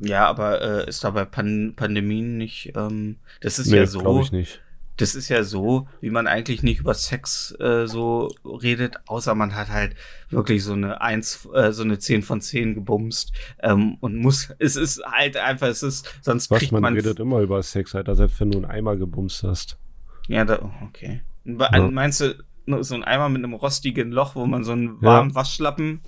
Ja, 0.00 0.26
aber 0.26 0.62
äh, 0.62 0.88
ist 0.88 1.02
da 1.04 1.10
bei 1.10 1.24
Pan 1.24 1.74
Pandemien 1.76 2.36
nicht, 2.38 2.72
ähm, 2.76 3.16
das 3.40 3.58
ist 3.58 3.68
Nee, 3.70 3.78
ja 3.78 3.86
so. 3.86 3.98
glaube 4.00 4.22
ich 4.22 4.32
nicht. 4.32 4.62
Das 4.96 5.14
ist 5.14 5.28
ja 5.28 5.44
so, 5.44 5.86
wie 6.00 6.10
man 6.10 6.26
eigentlich 6.26 6.62
nicht 6.64 6.80
über 6.80 6.92
Sex 6.94 7.54
äh, 7.60 7.86
so 7.86 8.28
redet, 8.44 8.96
außer 9.06 9.34
man 9.36 9.54
hat 9.54 9.68
halt 9.68 9.94
wirklich 10.28 10.64
so 10.64 10.72
eine 10.72 11.00
1, 11.00 11.48
äh, 11.54 11.72
so 11.72 11.82
eine 11.84 11.98
10 12.00 12.22
von 12.22 12.40
10 12.40 12.74
gebumst 12.74 13.32
ähm, 13.62 13.96
und 14.00 14.16
muss, 14.16 14.52
es 14.58 14.74
ist 14.76 15.00
halt 15.04 15.36
einfach, 15.36 15.68
es 15.68 15.82
ist, 15.84 16.12
sonst 16.20 16.50
Was, 16.50 16.58
kriegt 16.60 16.72
man, 16.72 16.82
man, 16.82 16.94
redet 16.94 17.20
immer 17.20 17.40
über 17.40 17.62
Sex, 17.62 17.94
Alter, 17.94 18.16
selbst 18.16 18.40
wenn 18.40 18.50
du 18.50 18.58
einen 18.58 18.66
Eimer 18.70 18.96
gebumst 18.96 19.42
hast. 19.44 19.78
ja, 20.26 20.44
da, 20.44 20.68
okay. 20.82 21.22
Ja. 21.44 21.90
Meinst 21.90 22.20
du, 22.20 22.34
so 22.82 22.94
ein 22.94 23.04
Eimer 23.04 23.28
mit 23.28 23.42
einem 23.44 23.54
rostigen 23.54 24.10
Loch, 24.12 24.34
wo 24.34 24.46
man 24.46 24.64
so 24.64 24.72
einen 24.72 24.96
Ja. 25.00 25.08
warmen 25.08 25.34
Waschlappen, 25.34 26.00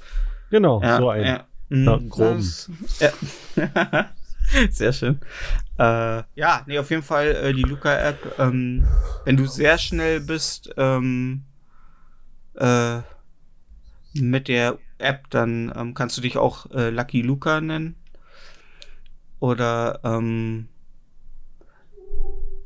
Genau, 0.51 0.83
ja, 0.83 0.97
so 0.97 1.09
ein. 1.11 1.25
ja, 1.25 1.45
mhm, 1.69 1.85
Ja, 1.87 2.01
groben. 2.09 2.55
Ja. 3.01 4.11
Sehr 4.71 4.93
schön. 4.93 5.21
Äh, 5.79 6.23
ja, 6.35 6.63
nee, 6.67 6.79
auf 6.79 6.91
jeden 6.91 7.03
Fall 7.05 7.29
äh, 7.29 7.53
die 7.53 7.63
Luca-App. 7.63 8.35
Ähm, 8.39 8.85
wenn 9.25 9.37
du 9.37 9.47
sehr 9.47 9.79
schnell 9.79 10.21
bist 10.21 10.73
ähm, 10.77 11.45
äh, 12.55 12.99
mit 14.15 14.49
der 14.49 14.79
App, 14.99 15.31
dann 15.31 15.73
ähm, 15.77 15.95
kannst 15.95 16.17
du 16.17 16.21
dich 16.21 16.37
auch 16.37 16.69
äh, 16.73 16.91
Lucky 16.91 17.23
Luca 17.23 17.61
nennen. 17.61 17.95
Oder 19.39 20.01
ähm, 20.05 20.69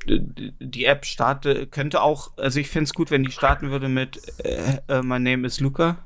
die 0.07 0.85
App 0.85 1.05
starte, 1.05 1.67
könnte 1.67 2.03
auch, 2.03 2.33
also 2.37 2.61
ich 2.61 2.69
fände 2.69 2.85
es 2.85 2.95
gut, 2.95 3.11
wenn 3.11 3.23
die 3.25 3.33
starten 3.33 3.71
würde 3.71 3.89
mit 3.89 4.21
äh, 4.45 4.79
äh, 4.89 5.03
My 5.03 5.19
name 5.19 5.47
is 5.47 5.61
Luca. 5.61 5.99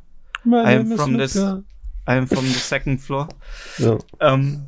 My 0.44 0.58
I 0.58 0.76
am 0.76 0.96
from 0.96 1.18
this- 1.18 1.34
Luca. 1.34 1.62
I'm 2.06 2.26
from 2.26 2.44
the 2.46 2.52
second 2.58 3.00
floor. 3.00 3.28
Ja. 3.78 3.98
Ähm, 4.20 4.66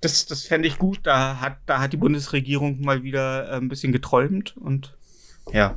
das 0.00 0.26
das 0.26 0.44
fände 0.44 0.66
ich 0.66 0.76
gut. 0.78 1.00
Da 1.04 1.40
hat, 1.40 1.58
da 1.66 1.78
hat 1.80 1.92
die 1.92 1.96
Bundesregierung 1.98 2.80
mal 2.80 3.02
wieder 3.02 3.48
äh, 3.48 3.56
ein 3.56 3.68
bisschen 3.68 3.92
geträumt 3.92 4.56
und 4.56 4.96
ja. 5.52 5.76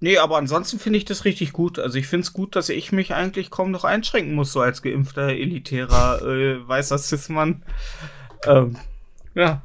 Nee, 0.00 0.18
aber 0.18 0.36
ansonsten 0.38 0.80
finde 0.80 0.98
ich 0.98 1.04
das 1.04 1.24
richtig 1.24 1.52
gut. 1.52 1.78
Also 1.78 1.96
ich 1.96 2.08
finde 2.08 2.24
es 2.24 2.32
gut, 2.32 2.56
dass 2.56 2.68
ich 2.68 2.90
mich 2.90 3.14
eigentlich 3.14 3.50
kaum 3.50 3.70
noch 3.70 3.84
einschränken 3.84 4.34
muss, 4.34 4.50
so 4.52 4.60
als 4.60 4.82
geimpfter, 4.82 5.28
elitärer, 5.28 6.20
äh, 6.22 6.66
weißer 6.66 6.98
Cis-Mann. 6.98 7.62
Ähm, 8.46 8.76
ja. 9.34 9.62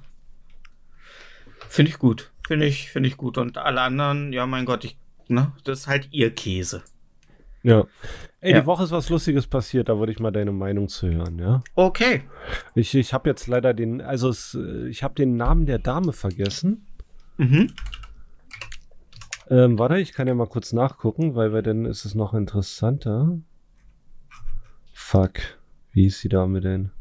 Finde 1.68 1.92
ich 1.92 2.00
gut. 2.00 2.32
Finde 2.48 2.66
ich, 2.66 2.90
finde 2.92 3.10
ich 3.10 3.18
gut. 3.18 3.38
Und 3.38 3.58
alle 3.58 3.82
anderen, 3.82 4.32
ja, 4.34 4.46
mein 4.46 4.66
Gott, 4.66 4.86
ich, 4.86 4.98
ne, 5.28 5.52
das 5.64 5.80
ist 5.82 5.88
halt 5.88 6.10
ihr 6.12 6.34
Käse. 6.34 6.84
ja. 7.64 7.86
Ey, 8.40 8.52
Ja. 8.54 8.62
die 8.62 8.66
Woche 8.68 8.84
ist 8.84 8.92
was 8.92 9.10
Lustiges 9.10 9.48
passiert, 9.48 9.90
da 9.90 9.98
würde 9.98 10.12
ich 10.12 10.20
mal 10.20 10.30
deine 10.32 10.52
Meinung 10.52 10.90
zu 10.90 11.10
hören, 11.10 11.40
ja? 11.40 11.64
Okay. 11.74 12.22
Ich, 12.76 12.94
ich 12.94 13.12
habe 13.12 13.28
jetzt 13.30 13.48
leider 13.48 13.74
den, 13.74 14.00
also 14.00 14.30
es, 14.30 14.54
ich 14.88 15.02
habe 15.02 15.16
den 15.16 15.38
Namen 15.38 15.66
der 15.66 15.80
Dame 15.80 16.14
vergessen. 16.14 16.86
Mhm. 17.38 17.74
Ähm, 19.50 19.80
warte, 19.80 19.98
ich 19.98 20.14
kann 20.14 20.28
ja 20.28 20.36
mal 20.36 20.46
kurz 20.48 20.72
nachgucken, 20.72 21.34
weil 21.36 21.52
wir 21.52 21.64
dann 21.64 21.86
ist 21.86 22.06
es 22.06 22.14
noch 22.14 22.36
interessanter. 22.36 23.40
Fuck. 24.94 25.40
Wie 25.94 26.06
ist 26.06 26.24
die 26.24 26.30
Dame 26.30 26.62
denn? 26.62 26.92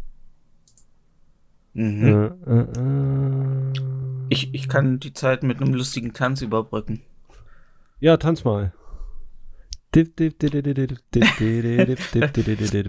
Mhm. 1.76 2.32
Äh, 2.46 2.52
äh, 2.52 2.60
äh. 2.60 3.72
Ich, 4.30 4.54
ich 4.54 4.68
kann 4.68 4.98
die 4.98 5.12
Zeit 5.12 5.42
mit 5.42 5.60
einem 5.60 5.74
lustigen 5.74 6.12
Tanz 6.14 6.42
überbrücken. 6.42 7.02
Ja, 8.00 8.16
tanz 8.16 8.44
mal. 8.44 8.72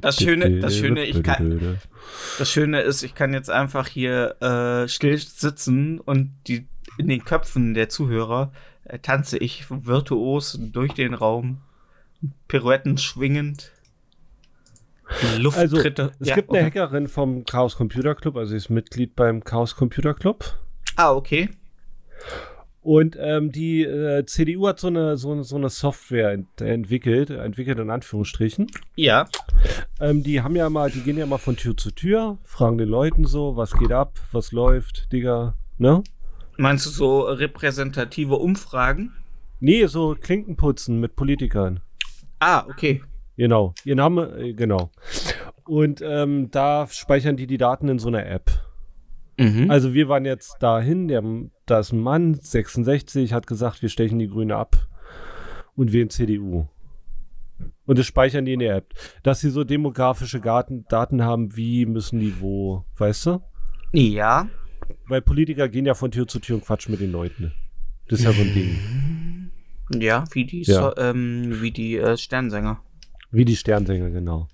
Das 0.02 0.18
Schöne- 0.18 0.60
das 0.60 0.76
Schöne, 0.78 1.06
ich 1.06 1.22
kann- 1.24 1.78
Das 2.40 2.50
Schöne 2.52 2.82
ist, 2.82 3.04
ich 3.04 3.14
kann 3.16 3.34
jetzt 3.34 3.50
einfach 3.50 3.88
hier 3.88 4.36
äh, 4.42 4.88
still 4.88 5.18
sitzen 5.18 6.00
und 6.00 6.34
die 6.48 6.68
in 6.98 7.08
den 7.08 7.24
Köpfen 7.24 7.74
der 7.74 7.90
Zuhörer 7.90 8.52
äh, 8.86 9.00
tanze 9.00 9.38
ich 9.38 9.66
virtuos 9.70 10.58
durch 10.60 10.94
den 10.94 11.14
Raum, 11.14 11.60
Pirouetten 12.48 12.98
schwingend, 12.98 13.72
Also, 15.22 15.42
Lufttritte. 15.42 16.12
es 16.20 16.30
Ja, 16.30 16.36
gibt 16.36 16.50
eine 16.50 16.60
okay. 16.60 16.80
Hackerin 16.82 17.08
vom 17.08 17.46
Chaos 17.46 17.76
Computer 17.76 18.16
Club, 18.16 18.36
also 18.38 18.52
sie 18.52 18.58
ist 18.58 18.70
Mitglied 18.70 19.16
beim 19.16 19.44
Chaos 19.44 19.76
Computer 19.76 20.14
Club. 20.14 20.44
Ah, 20.96 21.14
okay. 21.14 21.50
Und 22.82 23.18
ähm, 23.20 23.52
die 23.52 23.84
äh, 23.84 24.26
CDU 24.26 24.68
hat 24.68 24.80
so 24.80 24.88
eine, 24.88 25.18
so 25.18 25.32
eine, 25.32 25.44
so 25.44 25.58
eine 25.58 25.70
Software 25.70 26.32
ent 26.32 26.62
entwickelt, 26.62 27.30
entwickelt 27.30 27.80
in 27.80 27.90
Anführungsstrichen. 27.90 28.68
Ja. 28.96 29.28
Ähm, 30.00 30.24
die 30.24 30.42
haben 30.42 30.56
ja 30.56 30.70
mal, 30.70 30.90
die 30.90 31.02
gehen 31.02 31.18
ja 31.18 31.26
mal 31.26 31.38
von 31.38 31.58
Tür 31.58 31.76
zu 31.76 31.92
Tür, 31.92 32.38
fragen 32.44 32.78
den 32.78 32.88
Leuten 32.88 33.26
so, 33.26 33.58
was 33.58 33.74
geht 33.74 33.92
ab, 33.92 34.20
was 34.32 34.52
läuft, 34.54 35.12
Digga, 35.12 35.56
Ne? 35.78 36.04
Meinst 36.58 36.88
du 36.88 36.90
so 36.90 37.22
repräsentative 37.22 38.36
Umfragen? 38.36 39.14
Nee, 39.60 39.86
so 39.86 40.16
Klinkenputzen 40.20 41.00
mit 41.00 41.16
Politikern. 41.16 41.82
Ah, 42.40 42.66
okay. 42.68 43.04
Genau. 43.38 43.74
Ihr 43.86 43.96
Name, 43.96 44.38
äh, 44.38 44.54
genau. 44.54 44.92
Und 45.66 46.02
ähm, 46.02 46.50
da 46.52 46.88
speichern 46.88 47.38
die 47.38 47.48
die 47.48 47.58
Daten 47.58 47.88
in 47.88 48.00
so 48.00 48.08
einer 48.08 48.26
App. 48.26 48.52
Mhm. 49.38 49.70
Also 49.70 49.94
wir 49.94 50.10
waren 50.10 50.26
jetzt 50.26 50.58
dahin, 50.60 51.08
der, 51.08 51.24
da 51.66 51.80
ist 51.80 51.94
ein 51.94 52.00
Mann, 52.00 52.34
66, 52.34 53.34
hat 53.34 53.48
gesagt, 53.48 53.82
wir 53.82 53.90
stechen 53.90 54.20
die 54.20 54.28
Grüne 54.28 54.56
ab 54.56 54.88
und 55.76 55.94
wählen 55.94 56.10
CDU. 56.10 56.68
Und 57.86 58.00
das 58.00 58.06
speichern 58.06 58.46
die 58.46 58.54
in 58.54 58.60
der 58.60 58.76
App. 58.76 58.94
Dass 59.24 59.40
sie 59.40 59.50
so 59.50 59.64
demografische 59.64 60.40
Daten, 60.40 60.86
Daten 60.90 61.24
haben, 61.24 61.56
wie 61.56 61.86
müssen 61.86 62.20
die 62.20 62.42
wo, 62.42 62.86
weißt 62.98 63.28
du? 63.28 63.42
ja. 63.94 64.50
Weil 65.08 65.22
Politiker 65.22 65.68
gehen 65.68 65.86
ja 65.86 65.96
von 65.96 66.12
Tür 66.12 66.28
zu 66.28 66.40
Tür 66.40 66.56
und 66.56 66.66
quatschen 66.66 66.92
mit 66.92 67.02
den 67.02 67.12
Leuten. 67.12 67.52
Das 68.08 68.20
ist 68.20 68.26
ja 68.26 68.32
so 68.32 68.42
ein 68.42 68.54
Ding. 68.54 69.52
Ja, 70.02 70.24
wie 70.32 70.46
die, 70.46 70.62
Ja. 70.64 70.82
So, 70.82 70.98
ähm, 70.98 71.62
wie 71.62 71.72
die 71.72 71.98
äh, 71.98 72.18
Sternsänger. 72.18 72.82
Wie 73.38 73.46
die 73.46 73.56
Sternsänger, 73.56 74.10
genau. 74.10 74.48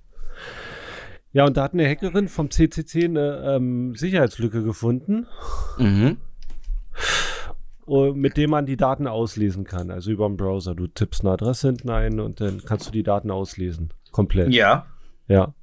Ja, 1.31 1.45
und 1.45 1.55
da 1.57 1.63
hat 1.63 1.73
eine 1.73 1.87
Hackerin 1.89 2.27
vom 2.27 2.51
CCC 2.51 3.05
eine 3.05 3.55
ähm, 3.55 3.95
Sicherheitslücke 3.95 4.61
gefunden, 4.63 5.25
Mhm. 5.77 6.17
äh, 7.87 8.11
mit 8.11 8.37
dem 8.37 8.49
man 8.51 8.65
die 8.65 8.77
Daten 8.77 9.07
auslesen 9.07 9.63
kann. 9.63 9.89
Also 9.89 10.11
über 10.11 10.27
den 10.27 10.37
Browser. 10.37 10.75
Du 10.75 10.87
tippst 10.87 11.21
eine 11.21 11.31
Adresse 11.31 11.67
hinten 11.69 11.89
ein 11.89 12.19
und 12.19 12.41
dann 12.41 12.61
kannst 12.65 12.87
du 12.87 12.91
die 12.91 13.03
Daten 13.03 13.31
auslesen. 13.31 13.89
Komplett. 14.11 14.51
Ja. 14.53 14.85
Ja. 15.27 15.53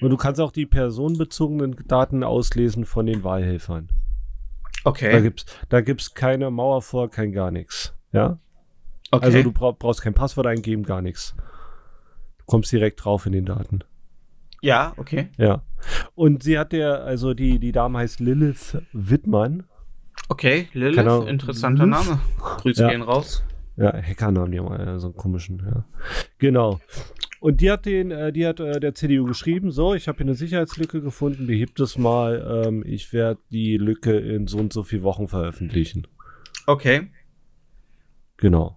Und 0.00 0.10
du 0.10 0.16
kannst 0.16 0.40
auch 0.40 0.52
die 0.52 0.66
personenbezogenen 0.66 1.76
Daten 1.86 2.22
auslesen 2.24 2.84
von 2.84 3.06
den 3.06 3.24
Wahlhelfern. 3.24 3.88
Da 4.84 4.90
Okay. 4.90 5.22
gibt's, 5.22 5.46
da 5.68 5.80
gibt's 5.80 6.14
keine 6.14 6.50
Mauer 6.50 6.82
vor, 6.82 7.10
kein 7.10 7.32
gar 7.32 7.50
nichts. 7.50 7.94
Ja. 8.12 8.38
okay. 9.10 9.24
Also 9.26 9.42
du 9.42 9.52
brauch, 9.52 9.76
brauchst 9.78 10.02
kein 10.02 10.14
Passwort 10.14 10.46
eingeben, 10.46 10.82
gar 10.84 11.02
nichts. 11.02 11.34
Kommst 12.48 12.72
direkt 12.72 13.04
drauf 13.04 13.26
in 13.26 13.32
den 13.32 13.44
Daten. 13.44 13.84
ja, 14.62 14.92
okay. 14.96 15.28
Ja. 15.36 15.62
Und 16.16 16.42
sie 16.42 16.58
hat 16.58 16.72
der, 16.72 17.04
also 17.04 17.32
die, 17.34 17.60
die 17.60 17.70
Dame 17.70 17.98
heißt 17.98 18.18
Lilith 18.18 18.78
Wittmann. 18.92 19.62
Okay, 20.28 20.66
Lilith, 20.72 20.96
Genau. 20.96 21.22
interessanter 21.22 21.86
Lilith. 21.86 22.06
Name. 22.08 22.20
Grüße 22.62 22.82
Ja. 22.82 22.88
gehen 22.90 23.02
raus. 23.02 23.44
Ja, 23.76 23.92
Hackernamen, 23.94 24.50
die 24.50 24.58
haben 24.58 24.66
alle 24.68 24.98
so 24.98 25.06
einen 25.06 25.16
komischen, 25.16 25.62
ja. 25.64 25.84
Genau. 26.38 26.80
Und 27.38 27.60
die 27.60 27.70
hat 27.70 27.86
den, 27.86 28.10
äh, 28.10 28.32
die 28.32 28.44
hat 28.44 28.58
äh, 28.58 28.80
der 28.80 28.92
CDU 28.96 29.24
geschrieben, 29.26 29.70
so, 29.70 29.94
ich 29.94 30.08
habe 30.08 30.18
hier 30.18 30.26
eine 30.26 30.34
Sicherheitslücke 30.34 31.00
gefunden, 31.00 31.46
behebt 31.46 31.78
es 31.78 31.96
mal, 31.96 32.64
ähm, 32.66 32.82
ich 32.84 33.12
werde 33.12 33.40
die 33.52 33.76
Lücke 33.76 34.18
in 34.18 34.48
so 34.48 34.58
und 34.58 34.72
so 34.72 34.82
vier 34.82 35.04
Wochen 35.04 35.28
veröffentlichen. 35.28 36.08
Okay. 36.66 37.08
Genau. 38.38 38.76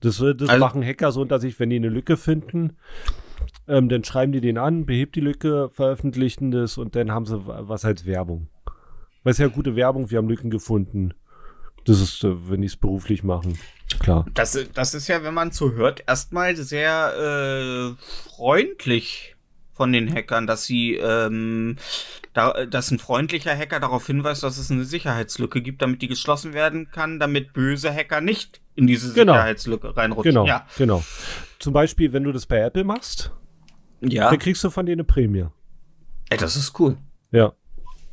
Das, 0.00 0.20
wird- 0.20 0.40
das 0.42 0.48
Also- 0.50 0.64
machen 0.64 0.84
Hacker 0.84 1.12
so 1.12 1.22
unter 1.22 1.38
sich, 1.38 1.58
wenn 1.58 1.70
die 1.70 1.76
eine 1.76 1.88
Lücke 1.88 2.16
finden, 2.16 2.76
ähm, 3.68 3.88
dann 3.88 4.04
schreiben 4.04 4.32
die 4.32 4.40
den 4.40 4.58
an, 4.58 4.86
behebt 4.86 5.16
die 5.16 5.20
Lücke, 5.20 5.70
veröffentlichen 5.72 6.50
das 6.50 6.78
und 6.78 6.94
dann 6.96 7.10
haben 7.10 7.26
sie 7.26 7.46
wa- 7.46 7.62
was 7.66 7.84
als 7.84 8.06
Werbung. 8.06 8.48
Weil 9.24 9.32
es 9.32 9.38
ja 9.38 9.48
gute 9.48 9.74
Werbung, 9.76 10.10
wir 10.10 10.18
haben 10.18 10.28
Lücken 10.28 10.50
gefunden. 10.50 11.14
Das 11.84 12.00
ist, 12.00 12.24
äh, 12.24 12.50
wenn 12.50 12.60
die 12.62 12.66
es 12.66 12.76
beruflich 12.76 13.22
machen. 13.24 13.58
Klar. 14.00 14.26
Das, 14.34 14.58
das 14.74 14.94
ist 14.94 15.06
ja, 15.08 15.22
wenn 15.22 15.34
man 15.34 15.52
so 15.52 15.72
hört, 15.72 16.02
erstmal 16.06 16.56
sehr 16.56 17.94
äh, 17.96 18.02
freundlich 18.36 19.35
von 19.76 19.92
den 19.92 20.12
Hackern, 20.12 20.46
dass 20.46 20.64
sie, 20.64 20.94
ähm, 20.94 21.76
da, 22.32 22.64
dass 22.66 22.90
ein 22.90 22.98
freundlicher 22.98 23.56
Hacker 23.56 23.78
darauf 23.78 24.06
hinweist, 24.06 24.42
dass 24.42 24.56
es 24.58 24.70
eine 24.70 24.84
Sicherheitslücke 24.84 25.60
gibt, 25.60 25.82
damit 25.82 26.00
die 26.02 26.08
geschlossen 26.08 26.54
werden 26.54 26.90
kann, 26.90 27.20
damit 27.20 27.52
böse 27.52 27.92
Hacker 27.94 28.20
nicht 28.20 28.60
in 28.74 28.86
diese 28.86 29.12
Genau. 29.12 29.32
Sicherheitslücke 29.34 29.96
reinrutschen. 29.96 30.32
Genau, 30.32 30.46
Ja. 30.46 30.66
genau. 30.78 31.04
Zum 31.58 31.72
Beispiel, 31.72 32.12
wenn 32.12 32.24
du 32.24 32.32
das 32.32 32.46
bei 32.46 32.58
Apple 32.60 32.84
machst, 32.84 33.32
Ja. 34.00 34.30
dann 34.30 34.38
kriegst 34.38 34.64
du 34.64 34.70
von 34.70 34.86
denen 34.86 35.00
eine 35.00 35.04
Prämie. 35.04 35.46
Ey, 36.30 36.38
das 36.38 36.56
ist 36.56 36.78
cool. 36.80 36.96
Ja. 37.30 37.52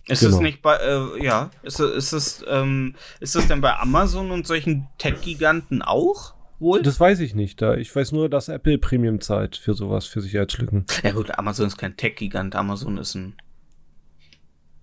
Ist 0.05 0.19
Genau. 0.19 0.35
es 0.35 0.41
nicht 0.41 0.61
bei, 0.61 0.75
äh, 0.75 1.23
ja, 1.23 1.49
ist, 1.63 1.79
es- 1.79 2.11
ist 2.11 2.11
es, 2.13 2.45
ähm, 2.49 2.95
ist 3.21 3.35
es 3.37 3.47
denn 3.47 3.61
bei 3.61 3.73
Amazon 3.77 4.31
und 4.31 4.45
solchen 4.45 4.87
Tech-Giganten 4.97 5.81
auch 5.81 6.33
wohl? 6.59 6.81
Das 6.81 6.99
weiß 6.99 7.19
ich 7.19 7.35
nicht. 7.35 7.61
Da. 7.61 7.75
Ich 7.75 7.95
weiß 7.95 8.11
nur, 8.11 8.29
dass 8.29 8.47
Apple 8.49 8.77
Premium 8.77 9.19
zahlt 9.21 9.55
für 9.57 9.73
sowas, 9.73 10.05
für 10.05 10.21
Sicherheitslücken. 10.21 10.85
ja 11.03 11.11
gut, 11.11 11.37
Amazon 11.37 11.67
ist 11.67 11.77
kein 11.77 11.95
Tech-Gigant, 11.97 12.55
Amazon 12.55 12.97
ist 12.97 13.15
ein, 13.15 13.35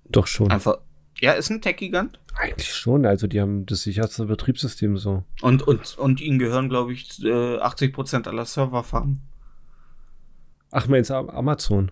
Doch 0.08 0.26
schon. 0.26 0.50
einfach, 0.50 0.78
ja, 1.20 1.32
ist 1.32 1.50
ein 1.50 1.60
Tech-Gigant. 1.62 2.18
Eigentlich 2.36 2.72
schon. 2.72 3.04
Also 3.06 3.26
die 3.26 3.40
haben 3.40 3.66
das 3.66 3.82
sicherste 3.82 4.26
Betriebssystem 4.26 4.96
so. 4.96 5.24
Und, 5.42 5.62
und, 5.66 5.98
und 5.98 6.20
ihnen 6.20 6.38
gehören, 6.38 6.68
glaube 6.68 6.92
ich, 6.92 7.22
äh, 7.24 7.58
80% 7.58 8.28
aller 8.28 8.44
Serverfarmen. 8.44 9.20
Ach, 10.70 10.86
meinst 10.86 11.10
du 11.10 11.14
Am- 11.14 11.28
Amazon? 11.30 11.90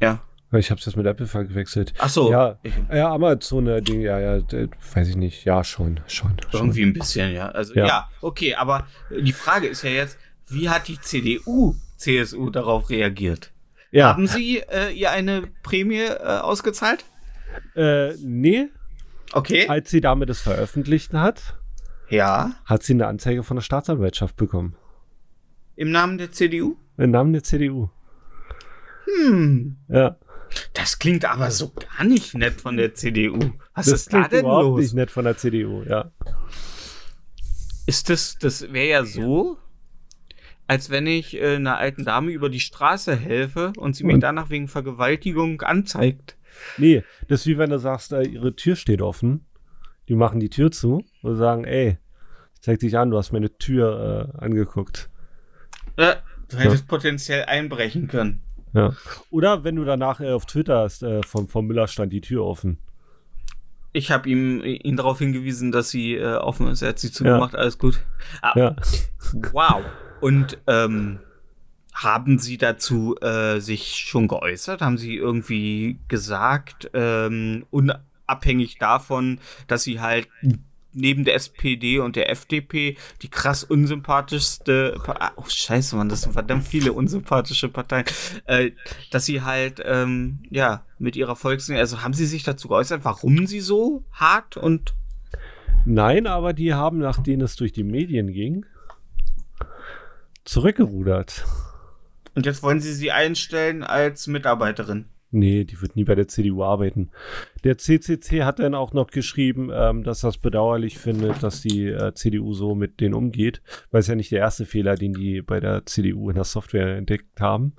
Ja. 0.00 0.22
Ich 0.52 0.70
hab's 0.72 0.84
jetzt 0.84 0.96
mit 0.96 1.06
Apple 1.06 1.26
verwechselt. 1.26 1.94
Ach 1.98 2.08
so. 2.08 2.30
Ja, 2.32 2.58
ja, 2.92 3.12
Amazon, 3.12 3.68
äh, 3.68 3.80
Ding, 3.80 4.00
ja, 4.00 4.18
ja, 4.18 4.42
weiß 4.94 5.08
ich 5.08 5.16
nicht. 5.16 5.44
Ja, 5.44 5.62
schon, 5.62 6.00
schon. 6.08 6.36
schon. 6.50 6.60
irgendwie 6.60 6.82
ein 6.82 6.92
bisschen, 6.92 7.32
ja. 7.32 7.50
Also, 7.50 7.74
ja. 7.74 7.86
Ja. 7.86 8.08
okay, 8.20 8.54
aber 8.56 8.86
die 9.10 9.32
Frage 9.32 9.68
ist 9.68 9.82
ja 9.84 9.90
jetzt, 9.90 10.18
wie 10.48 10.68
hat 10.68 10.88
die 10.88 11.00
CDU, 11.00 11.76
CSU 11.96 12.50
darauf 12.50 12.90
reagiert? 12.90 13.52
Ja, 13.92 14.08
Haben 14.08 14.26
sie 14.26 14.58
äh, 14.58 14.90
ihr 14.92 15.10
eine 15.12 15.44
Prämie 15.62 16.00
äh, 16.00 16.16
ausgezahlt? 16.40 17.04
äh, 17.76 18.14
nee, 18.16 18.68
Okay. 19.32 19.68
als 19.68 19.90
sie 19.90 20.00
damit 20.00 20.30
es 20.30 20.40
veröffentlicht 20.40 21.12
hat, 21.14 21.56
Ja. 22.08 22.52
hat 22.64 22.82
sie 22.82 22.94
eine 22.94 23.06
Anzeige 23.06 23.44
von 23.44 23.56
der 23.56 23.62
Staatsanwaltschaft 23.62 24.34
bekommen. 24.36 24.74
Im 25.76 25.92
Namen 25.92 26.18
der 26.18 26.32
CDU? 26.32 26.76
Im 26.96 27.12
Namen 27.12 27.32
der 27.32 27.42
CDU. 27.44 27.88
Hm. 29.04 29.76
Ja. 29.88 30.16
Das 30.74 30.98
klingt 30.98 31.24
aber 31.24 31.50
so 31.50 31.72
gar 31.72 32.04
nicht 32.04 32.34
nett 32.34 32.60
von 32.60 32.76
der 32.76 32.94
CDU. 32.94 33.38
Was 33.74 33.86
das 33.86 33.94
ist 34.00 34.12
da 34.12 34.18
klingt 34.18 34.32
denn 34.32 34.40
überhaupt 34.40 34.64
los? 34.64 34.80
nicht 34.80 34.94
nett 34.94 35.10
von 35.10 35.24
der 35.24 35.36
CDU, 35.36 35.82
ja. 35.84 36.10
Ist 37.86 38.08
das, 38.08 38.36
das 38.38 38.72
wäre 38.72 38.88
ja 38.88 39.04
so, 39.04 39.58
als 40.66 40.90
wenn 40.90 41.06
ich 41.06 41.34
äh, 41.36 41.56
einer 41.56 41.78
alten 41.78 42.04
Dame 42.04 42.30
über 42.30 42.48
die 42.48 42.60
Straße 42.60 43.16
helfe 43.16 43.72
und 43.76 43.96
sie 43.96 44.04
mich 44.04 44.14
Und- 44.14 44.20
danach 44.20 44.50
wegen 44.50 44.68
Vergewaltigung 44.68 45.62
anzeigt. 45.62 46.36
Nee, 46.78 47.04
das 47.28 47.40
ist 47.40 47.46
wie 47.46 47.58
wenn 47.58 47.70
du 47.70 47.78
sagst, 47.78 48.12
äh, 48.12 48.22
ihre 48.22 48.54
Tür 48.54 48.76
steht 48.76 49.02
offen. 49.02 49.46
Die 50.08 50.14
machen 50.16 50.40
die 50.40 50.50
Tür 50.50 50.70
zu 50.72 51.04
und 51.22 51.36
sagen, 51.36 51.64
ey, 51.64 51.98
zeig 52.60 52.80
dich 52.80 52.96
an, 52.98 53.10
du 53.10 53.16
hast 53.18 53.32
meine 53.32 53.56
Tür 53.56 54.32
äh, 54.36 54.38
angeguckt. 54.44 55.08
Äh, 55.96 56.16
du 56.48 56.56
hättest 56.58 56.88
potenziell 56.88 57.44
einbrechen 57.44 58.08
können. 58.08 58.42
Ja. 58.72 58.92
Oder 59.30 59.64
wenn 59.64 59.76
du 59.76 59.84
danach 59.84 60.20
äh, 60.20 60.30
auf 60.32 60.46
Twitter 60.46 60.80
hast, 60.80 61.02
äh, 61.02 61.22
vom, 61.22 61.48
vom 61.48 61.66
Müller 61.66 61.88
stand 61.88 62.12
die 62.12 62.20
Tür 62.20 62.44
offen. 62.44 62.78
Ich 63.92 64.12
habe 64.12 64.28
ihm 64.28 64.62
ihn 64.62 64.96
darauf 64.96 65.18
hingewiesen, 65.18 65.72
dass 65.72 65.90
sie 65.90 66.14
äh, 66.14 66.36
offen 66.36 66.68
ist. 66.68 66.82
Er 66.82 66.90
hat 66.90 67.00
sie 67.00 67.10
zugemacht, 67.10 67.56
alles 67.56 67.78
gut. 67.78 68.00
Ah, 68.40 68.52
Ja. 68.56 68.76
Wow. 69.52 69.82
Und 70.20 70.58
ähm, 70.68 71.18
haben 71.92 72.38
Sie 72.38 72.56
dazu 72.56 73.16
äh, 73.20 73.58
sich 73.58 73.96
schon 73.96 74.28
geäußert? 74.28 74.80
Haben 74.80 74.96
Sie 74.96 75.16
irgendwie 75.16 75.98
gesagt, 76.08 76.88
ähm, 76.94 77.66
unabhängig 77.70 78.78
davon, 78.78 79.40
dass 79.66 79.82
Sie 79.82 80.00
halt 80.00 80.28
neben 80.92 81.24
der 81.24 81.34
SPD 81.34 81.98
und 81.98 82.16
der 82.16 82.30
FDP 82.30 82.96
die 83.22 83.28
krass 83.28 83.62
unsympathischste, 83.64 85.00
Pa- 85.04 85.16
ah, 85.20 85.32
oh 85.36 85.44
scheiße, 85.48 85.94
man, 85.96 86.08
das 86.08 86.22
sind 86.22 86.32
verdammt 86.32 86.66
viele 86.66 86.92
unsympathische 86.92 87.68
Parteien, 87.68 88.04
äh, 88.46 88.72
dass 89.10 89.26
Sie 89.26 89.42
halt, 89.42 89.80
ähm, 89.84 90.40
ja, 90.50 90.84
mit 90.98 91.16
Ihrer 91.16 91.36
Volks, 91.36 91.70
also 91.70 92.02
haben 92.02 92.14
Sie 92.14 92.26
sich 92.26 92.42
dazu 92.42 92.68
geäußert, 92.68 93.04
warum 93.04 93.46
Sie 93.46 93.60
so 93.60 94.04
hart 94.12 94.56
und 94.56 94.94
Nein, 95.86 96.26
aber 96.26 96.52
die 96.52 96.74
haben, 96.74 96.98
nachdem 96.98 97.40
es 97.40 97.56
durch 97.56 97.72
die 97.72 97.84
Medien 97.84 98.32
ging, 98.32 98.66
zurückgerudert. 100.44 101.44
und 102.34 102.46
jetzt 102.46 102.62
wollen 102.62 102.80
Sie 102.80 102.92
sie 102.92 103.12
einstellen 103.12 103.82
als 103.82 104.26
Mitarbeiterin? 104.26 105.06
Nee, 105.32 105.64
die 105.64 105.80
wird 105.80 105.94
nie 105.94 106.04
bei 106.04 106.16
der 106.16 106.26
CDU 106.26 106.64
arbeiten. 106.64 107.10
Der 107.62 107.78
CCC 107.78 108.42
hat 108.42 108.58
dann 108.58 108.74
auch 108.74 108.92
noch 108.92 109.10
geschrieben, 109.10 109.70
ähm, 109.72 110.02
dass 110.02 110.22
das 110.22 110.38
bedauerlich 110.38 110.98
findet, 110.98 111.42
dass 111.42 111.60
die 111.60 111.86
äh, 111.86 112.12
CDU 112.14 112.52
so 112.52 112.74
mit 112.74 113.00
denen 113.00 113.14
umgeht, 113.14 113.62
weil 113.92 114.00
es 114.00 114.08
ja 114.08 114.16
nicht 114.16 114.32
der 114.32 114.40
erste 114.40 114.66
Fehler, 114.66 114.96
den 114.96 115.12
die 115.12 115.40
bei 115.40 115.60
der 115.60 115.86
CDU 115.86 116.30
in 116.30 116.34
der 116.34 116.44
Software 116.44 116.96
entdeckt 116.96 117.40
haben. 117.40 117.74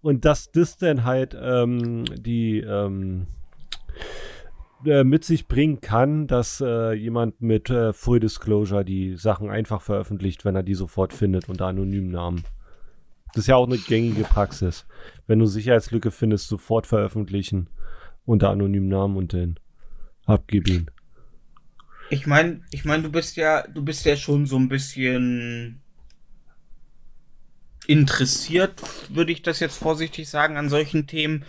Und 0.00 0.24
dass 0.24 0.52
das 0.52 0.76
dann 0.76 1.02
halt 1.02 1.36
ähm, 1.40 2.04
die 2.16 2.60
ähm, 2.60 3.26
äh, 4.84 5.02
mit 5.02 5.24
sich 5.24 5.48
bringen 5.48 5.80
kann, 5.80 6.28
dass 6.28 6.60
äh, 6.60 6.92
jemand 6.92 7.40
mit 7.40 7.70
äh, 7.70 7.92
Full 7.92 8.20
Disclosure 8.20 8.84
die 8.84 9.16
Sachen 9.16 9.50
einfach 9.50 9.82
veröffentlicht, 9.82 10.44
wenn 10.44 10.54
er 10.54 10.62
die 10.62 10.74
sofort 10.74 11.12
findet 11.12 11.48
unter 11.48 11.66
anonymen 11.66 12.10
Namen. 12.10 12.44
Das 13.34 13.44
ist 13.44 13.48
ja 13.48 13.56
auch 13.56 13.66
eine 13.66 13.78
gängige 13.78 14.22
Praxis. 14.22 14.86
Wenn 15.26 15.38
du 15.38 15.46
Sicherheitslücke 15.46 16.10
findest, 16.10 16.48
sofort 16.48 16.86
veröffentlichen 16.86 17.68
unter 18.24 18.50
anonymen 18.50 18.88
Namen 18.88 19.16
und 19.16 19.32
dann 19.32 19.58
abgeben. 20.24 20.86
Ich 22.10 22.26
meine, 22.26 22.60
ich 22.70 22.84
meine, 22.84 23.04
du 23.04 23.10
bist 23.10 23.36
ja, 23.36 23.66
du 23.66 23.82
bist 23.82 24.04
ja 24.04 24.16
schon 24.16 24.46
so 24.46 24.56
ein 24.56 24.68
bisschen 24.68 25.80
interessiert, 27.86 28.82
würde 29.14 29.32
ich 29.32 29.42
das 29.42 29.60
jetzt 29.60 29.78
vorsichtig 29.78 30.28
sagen, 30.28 30.56
an 30.56 30.68
solchen 30.68 31.06
Themen. 31.06 31.44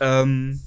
Ähm, 0.00 0.60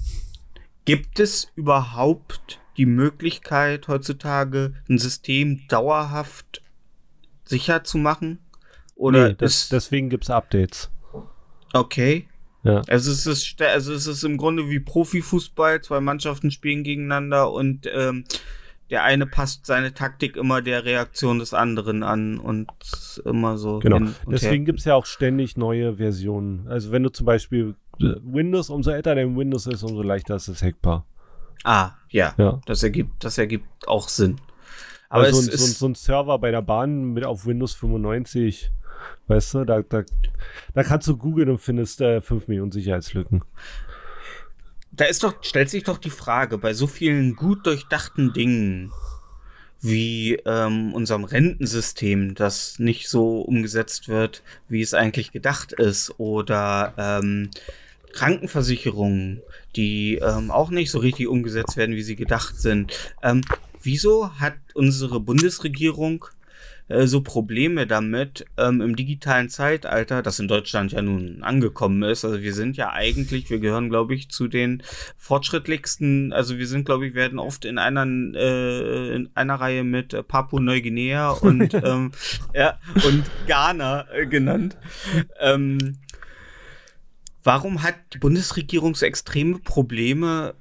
gibt 0.84 1.20
es 1.20 1.50
überhaupt 1.56 2.60
die 2.76 2.86
Möglichkeit 2.86 3.88
heutzutage 3.88 4.74
ein 4.88 4.98
System 4.98 5.66
dauerhaft 5.68 6.62
sicher 7.44 7.84
zu 7.84 7.98
machen? 7.98 8.38
Oder 8.94 9.28
nee, 9.28 9.34
das, 9.34 9.68
deswegen 9.68 10.08
gibt 10.08 10.24
es 10.24 10.30
Updates. 10.30 10.90
okay? 11.72 12.28
Ja. 12.62 12.80
Also 12.88 13.10
es 13.10 13.26
ist 13.26 13.60
also 13.60 13.92
es 13.92 14.06
ist 14.06 14.24
im 14.24 14.38
Grunde 14.38 14.70
wie 14.70 14.80
Profifußball, 14.80 15.82
zwei 15.82 16.00
Mannschaften 16.00 16.50
spielen 16.50 16.82
gegeneinander 16.82 17.52
und 17.52 17.86
ähm, 17.92 18.24
der 18.90 19.02
eine 19.04 19.26
passt 19.26 19.66
seine 19.66 19.92
Taktik 19.92 20.36
immer 20.36 20.62
der 20.62 20.84
Reaktion 20.84 21.38
des 21.38 21.52
anderen 21.52 22.02
an 22.02 22.38
und 22.38 22.68
immer 23.24 23.58
so. 23.58 23.80
Genau. 23.80 24.10
Deswegen 24.26 24.64
gibt 24.64 24.78
es 24.78 24.84
ja 24.84 24.94
auch 24.94 25.06
ständig 25.06 25.56
neue 25.56 25.96
Versionen. 25.96 26.66
Also 26.68 26.92
wenn 26.92 27.02
du 27.02 27.10
zum 27.10 27.26
Beispiel 27.26 27.74
äh, 28.00 28.14
Windows, 28.22 28.70
umso 28.70 28.90
älter 28.90 29.14
dein 29.14 29.36
Windows 29.36 29.66
ist, 29.66 29.82
umso 29.82 30.02
leichter 30.02 30.36
ist 30.36 30.48
es 30.48 30.62
hackbar. 30.62 31.06
Ah, 31.64 31.92
ja. 32.10 32.34
Ja. 32.36 32.60
Das 32.66 32.82
ergibt, 32.82 33.24
das 33.24 33.38
ergibt 33.38 33.66
auch 33.88 34.08
Sinn. 34.08 34.36
Aber 35.08 35.24
Aber 35.24 35.32
so, 35.32 35.40
ein, 35.40 35.56
so, 35.56 35.64
ein, 35.64 35.70
so 35.70 35.86
ein 35.86 35.94
Server 35.94 36.38
bei 36.38 36.50
der 36.50 36.62
Bahn 36.62 37.12
mit 37.14 37.24
auf 37.24 37.46
Windows 37.46 37.74
95, 37.74 38.70
weißt 39.26 39.54
du, 39.54 39.64
da, 39.64 39.82
da, 39.82 40.04
da 40.74 40.82
kannst 40.82 41.08
du 41.08 41.16
googeln 41.16 41.50
und 41.50 41.58
findest 41.58 42.00
äh, 42.00 42.20
5 42.20 42.48
Millionen 42.48 42.72
Sicherheitslücken. 42.72 43.42
da 44.92 45.04
ist 45.06 45.22
doch, 45.24 45.34
stellt 45.42 45.70
sich 45.70 45.84
doch 45.84 45.98
die 45.98 46.10
Frage, 46.10 46.58
bei 46.58 46.74
so 46.74 46.86
vielen 46.86 47.36
gut 47.36 47.66
durchdachten 47.66 48.32
Dingen 48.32 48.92
wie 49.84 50.36
ähm, 50.46 50.94
unserem 50.94 51.24
Rentensystem, 51.24 52.34
das 52.34 52.78
nicht 52.78 53.08
so 53.08 53.42
umgesetzt 53.42 54.08
wird, 54.08 54.42
wie 54.66 54.80
es 54.80 54.94
eigentlich 54.94 55.30
gedacht 55.30 55.72
ist, 55.72 56.18
oder 56.18 56.94
ähm, 56.96 57.50
Krankenversicherungen, 58.14 59.42
die 59.76 60.16
ähm, 60.16 60.50
auch 60.50 60.70
nicht 60.70 60.90
so 60.90 61.00
richtig 61.00 61.28
umgesetzt 61.28 61.76
werden, 61.76 61.96
wie 61.96 62.02
sie 62.02 62.16
gedacht 62.16 62.56
sind. 62.56 63.14
Ähm, 63.22 63.42
wieso 63.82 64.30
hat 64.38 64.54
unsere 64.72 65.20
Bundesregierung 65.20 66.24
äh, 66.88 67.06
so 67.06 67.22
Probleme 67.22 67.86
damit 67.86 68.44
ähm, 68.58 68.80
im 68.82 68.94
digitalen 68.94 69.48
Zeitalter, 69.48 70.22
das 70.22 70.38
in 70.38 70.48
Deutschland 70.48 70.92
ja 70.92 71.00
nun 71.00 71.42
angekommen 71.42 72.02
ist. 72.02 72.24
Also 72.24 72.42
wir 72.42 72.52
sind 72.52 72.76
ja 72.76 72.92
eigentlich, 72.92 73.48
wir 73.48 73.58
gehören, 73.58 73.88
glaube 73.88 74.14
ich, 74.14 74.28
zu 74.28 74.48
den 74.48 74.82
fortschrittlichsten, 75.16 76.32
also 76.32 76.58
wir 76.58 76.66
sind, 76.66 76.84
glaube 76.84 77.06
ich, 77.06 77.14
werden 77.14 77.38
oft 77.38 77.64
in 77.64 77.78
einer, 77.78 78.04
äh, 78.04 79.14
in 79.14 79.30
einer 79.34 79.54
Reihe 79.54 79.82
mit 79.82 80.12
äh, 80.12 80.22
Papua-Neuguinea 80.22 81.30
und, 81.40 81.72
ähm, 81.72 82.12
ja, 82.54 82.78
und 83.06 83.24
Ghana 83.46 84.06
äh, 84.12 84.26
genannt. 84.26 84.76
Ähm, 85.40 85.96
warum 87.42 87.82
hat 87.82 87.94
die 88.12 88.18
Bundesregierung 88.18 88.94
so 88.94 89.06
extreme 89.06 89.58
Probleme, 89.58 90.54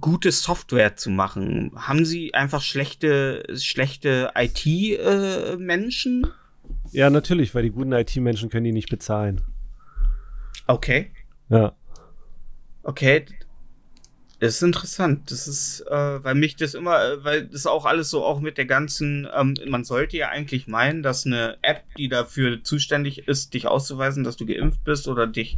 gute 0.00 0.32
Software 0.32 0.96
zu 0.96 1.10
machen? 1.10 1.72
Haben 1.76 2.04
sie 2.04 2.34
einfach 2.34 2.62
schlechte, 2.62 3.44
schlechte 3.56 4.30
IT-Menschen? 4.34 6.26
Ja, 6.92 7.10
natürlich, 7.10 7.54
weil 7.54 7.62
die 7.64 7.70
guten 7.70 7.92
IT-Menschen 7.92 8.48
können 8.50 8.64
die 8.64 8.72
nicht 8.72 8.88
bezahlen. 8.90 9.40
okay, 10.66 11.10
Ja. 11.48 11.74
okay. 12.82 13.24
Das 14.38 14.56
ist 14.56 14.62
interessant. 14.62 15.30
Das 15.30 15.48
ist, 15.48 15.80
äh, 15.90 16.22
weil 16.24 16.34
mich 16.34 16.56
das 16.56 16.74
immer, 16.74 17.02
äh, 17.02 17.24
weil 17.24 17.46
das 17.46 17.66
auch 17.66 17.86
alles 17.86 18.10
so 18.10 18.22
auch 18.24 18.40
mit 18.40 18.58
der 18.58 18.66
ganzen, 18.66 19.26
ähm, 19.34 19.54
man 19.66 19.84
sollte 19.84 20.16
ja 20.18 20.28
eigentlich 20.28 20.66
meinen, 20.66 21.02
dass 21.02 21.24
eine 21.24 21.56
App, 21.62 21.84
die 21.96 22.08
dafür 22.08 22.62
zuständig 22.62 23.28
ist, 23.28 23.54
dich 23.54 23.66
auszuweisen, 23.66 24.24
dass 24.24 24.36
du 24.36 24.44
geimpft 24.44 24.84
bist 24.84 25.08
oder 25.08 25.26
dich 25.26 25.56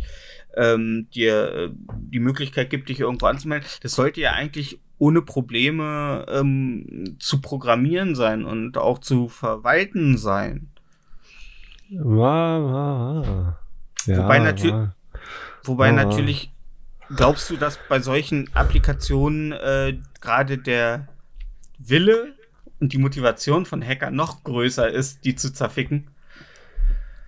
ähm, 0.56 1.08
dir 1.12 1.52
äh, 1.54 1.70
die 1.98 2.20
Möglichkeit 2.20 2.70
gibt, 2.70 2.88
dich 2.88 3.00
irgendwo 3.00 3.26
anzumelden, 3.26 3.68
das 3.82 3.92
sollte 3.92 4.20
ja 4.20 4.32
eigentlich 4.32 4.78
ohne 4.98 5.22
Probleme 5.22 6.24
ähm, 6.28 7.16
zu 7.20 7.40
programmieren 7.40 8.14
sein 8.14 8.44
und 8.44 8.76
auch 8.78 8.98
zu 8.98 9.28
verwalten 9.28 10.16
sein. 10.18 10.68
Ja, 11.88 12.58
ja, 12.58 13.22
ja. 13.22 13.58
Ja, 14.06 14.18
Wobei 14.18 14.38
natür- 14.38 14.70
ja. 14.70 14.94
Wobei 15.64 15.90
natürlich, 15.92 16.52
glaubst 17.14 17.50
du, 17.50 17.56
dass 17.56 17.78
bei 17.88 18.00
solchen 18.00 18.48
Applikationen 18.54 19.52
äh, 19.52 19.98
gerade 20.20 20.58
der 20.58 21.08
Wille 21.78 22.34
und 22.80 22.92
die 22.92 22.98
Motivation 22.98 23.66
von 23.66 23.82
Hackern 23.82 24.14
noch 24.14 24.44
größer 24.44 24.88
ist, 24.88 25.24
die 25.24 25.34
zu 25.34 25.52
zerficken? 25.52 26.10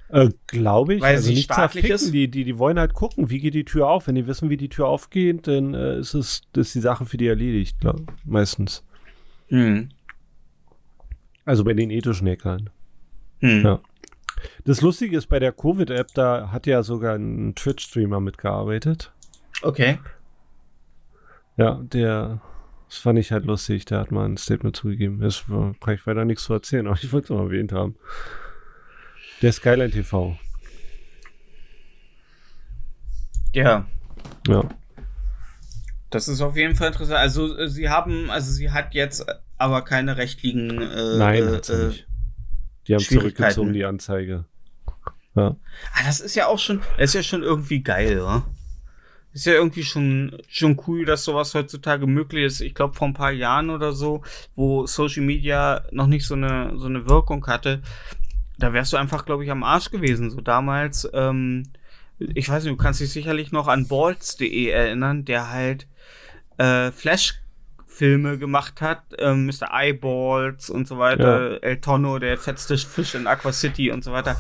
Äh, 0.09 0.31
Glaube 0.49 0.95
ich. 0.95 1.03
Weil 1.03 1.17
also 1.17 1.29
sie 1.29 1.35
nicht 1.35 1.53
zerficken. 1.53 1.91
ist? 1.91 2.13
Die, 2.13 2.29
die, 2.29 2.45
die 2.45 2.59
wollen 2.59 2.79
halt 2.79 2.95
gucken, 2.95 3.31
wie 3.31 3.39
geht 3.39 3.55
die 3.55 3.65
Tür 3.65 3.89
auf. 3.89 4.07
Wenn 4.07 4.17
die 4.17 4.27
wissen, 4.27 4.51
wie 4.51 4.57
die 4.57 4.69
Tür 4.69 4.89
aufgeht, 4.89 5.47
dann 5.47 5.75
äh, 5.75 5.99
ist 5.99 6.15
es 6.15 6.43
ist 6.57 6.75
die 6.75 6.81
Sache 6.81 7.07
für 7.07 7.17
die 7.17 7.29
erledigt, 7.29 7.79
glaub, 7.81 8.01
meistens. 8.25 8.85
Hm. 9.49 9.91
Also 11.45 11.65
bei 11.65 11.75
den 11.75 11.91
ethischen 11.91 12.29
Hackern. 12.29 12.71
Hm. 13.41 13.65
Ja. 13.65 13.81
Das 14.65 14.81
Lustige 14.81 15.17
ist, 15.17 15.27
bei 15.27 15.39
der 15.39 15.53
Covid-App, 15.53 16.09
da 16.15 16.51
hat 16.51 16.67
ja 16.67 16.83
sogar 16.83 17.15
ein 17.15 17.55
Twitch-Streamer 17.55 18.21
mitgearbeitet. 18.21 19.13
Okay. 19.63 19.99
Ja, 21.57 21.81
der, 21.83 22.41
das 22.89 22.99
fand 22.99 23.19
ich 23.19 23.33
halt 23.33 23.45
lustig. 23.45 23.85
Der 23.85 23.99
hat 24.01 24.11
mal 24.11 24.25
ein 24.25 24.37
Statement 24.37 24.75
zugegeben. 24.77 25.21
Das 25.21 25.49
war- 25.51 25.75
kann 25.81 25.95
ich 25.95 26.07
weiter 26.07 26.25
nichts 26.25 26.45
zu 26.45 26.53
erzählen, 26.55 26.87
aber 26.87 26.97
ich 27.03 27.13
wollte 27.13 27.25
es 27.33 27.39
mal 27.39 27.45
erwähnt 27.45 27.73
haben. 27.73 27.97
Der 29.43 29.53
Skyline 29.53 29.91
TV. 29.91 30.37
Ja. 33.53 33.87
Ja. 34.47 34.65
Das 36.11 36.29
ist 36.29 36.41
auf 36.41 36.57
jeden 36.57 36.75
Fall 36.75 36.89
interessant. 36.89 37.19
Also 37.19 37.57
äh, 37.57 37.69
sie 37.69 37.89
haben, 37.89 38.31
also 38.31 38.51
sie 38.53 38.71
hat 38.71 38.95
jetzt 38.95 39.25
aber 39.59 39.83
keine 39.83 40.17
rechtlichen 40.17 40.81
äh, 40.81 41.19
Nein, 41.19 41.43
äh, 41.43 41.57
äh. 41.57 41.93
Die 42.87 42.95
haben 42.95 43.03
zurückgezogen, 43.05 43.73
die 43.73 43.85
Anzeige. 43.85 44.47
Ja. 45.37 45.57
Ah, 45.95 46.03
das 46.05 46.21
ist 46.21 46.35
ja 46.35 46.47
auch 46.47 46.59
schon, 46.59 46.81
das 46.99 47.11
ist 47.11 47.15
ja 47.15 47.23
schon 47.23 47.43
irgendwie 47.43 47.83
geil, 47.83 48.23
wa? 48.23 48.45
Ist 49.33 49.47
ja 49.47 49.53
irgendwie 49.53 49.85
schon, 49.85 50.37
schon 50.49 50.81
cool, 50.87 51.05
dass 51.05 51.25
sowas 51.25 51.55
heutzutage 51.55 52.07
möglich 52.07 52.45
ist. 52.45 52.61
Ich 52.61 52.75
glaube, 52.75 52.95
vor 52.95 53.07
ein 53.07 53.15
paar 53.15 53.31
Jahren 53.31 53.71
oder 53.71 53.93
so, 53.93 54.23
wo 54.57 54.87
Social 54.87 55.23
Media 55.23 55.85
noch 55.93 56.09
nicht 56.09 56.27
so 56.27 56.35
eine, 56.35 56.73
so 56.77 56.87
eine 56.87 57.09
Wirkung 57.09 57.47
hatte, 57.47 57.81
da 58.59 58.73
wärst 58.73 58.93
du 58.93 58.97
einfach, 58.97 59.25
glaube 59.25 59.45
ich, 59.45 59.51
am 59.51 59.63
Arsch 59.63 59.91
gewesen. 59.91 60.31
So 60.31 60.41
damals, 60.41 61.09
ähm, 61.15 61.65
ich 62.19 62.49
weiß 62.49 62.65
nicht, 62.65 62.73
du 62.73 62.77
kannst 62.77 63.01
dich 63.01 63.11
sicherlich 63.11 63.53
noch 63.53 63.69
an 63.69 63.87
balls.de 63.89 64.69
erinnern, 64.69 65.25
der 65.25 65.51
halt 65.51 65.87
äh, 66.59 66.91
Flash-Filme 66.91 68.39
gemacht 68.39 68.81
hat, 68.83 69.03
ähm, 69.19 69.47
Mr. 69.47 69.73
Eyeballs 69.73 70.71
und 70.71 70.87
so 70.87 70.99
weiter, 70.99 71.63
El 71.63 71.81
Tono, 71.81 72.19
der 72.19 72.37
fetzte 72.37 72.77
Fisch 72.77 73.15
in 73.15 73.27
Aqua 73.27 73.53
City 73.53 73.91
und 73.91 74.05
so 74.05 74.13
weiter, 74.13 74.39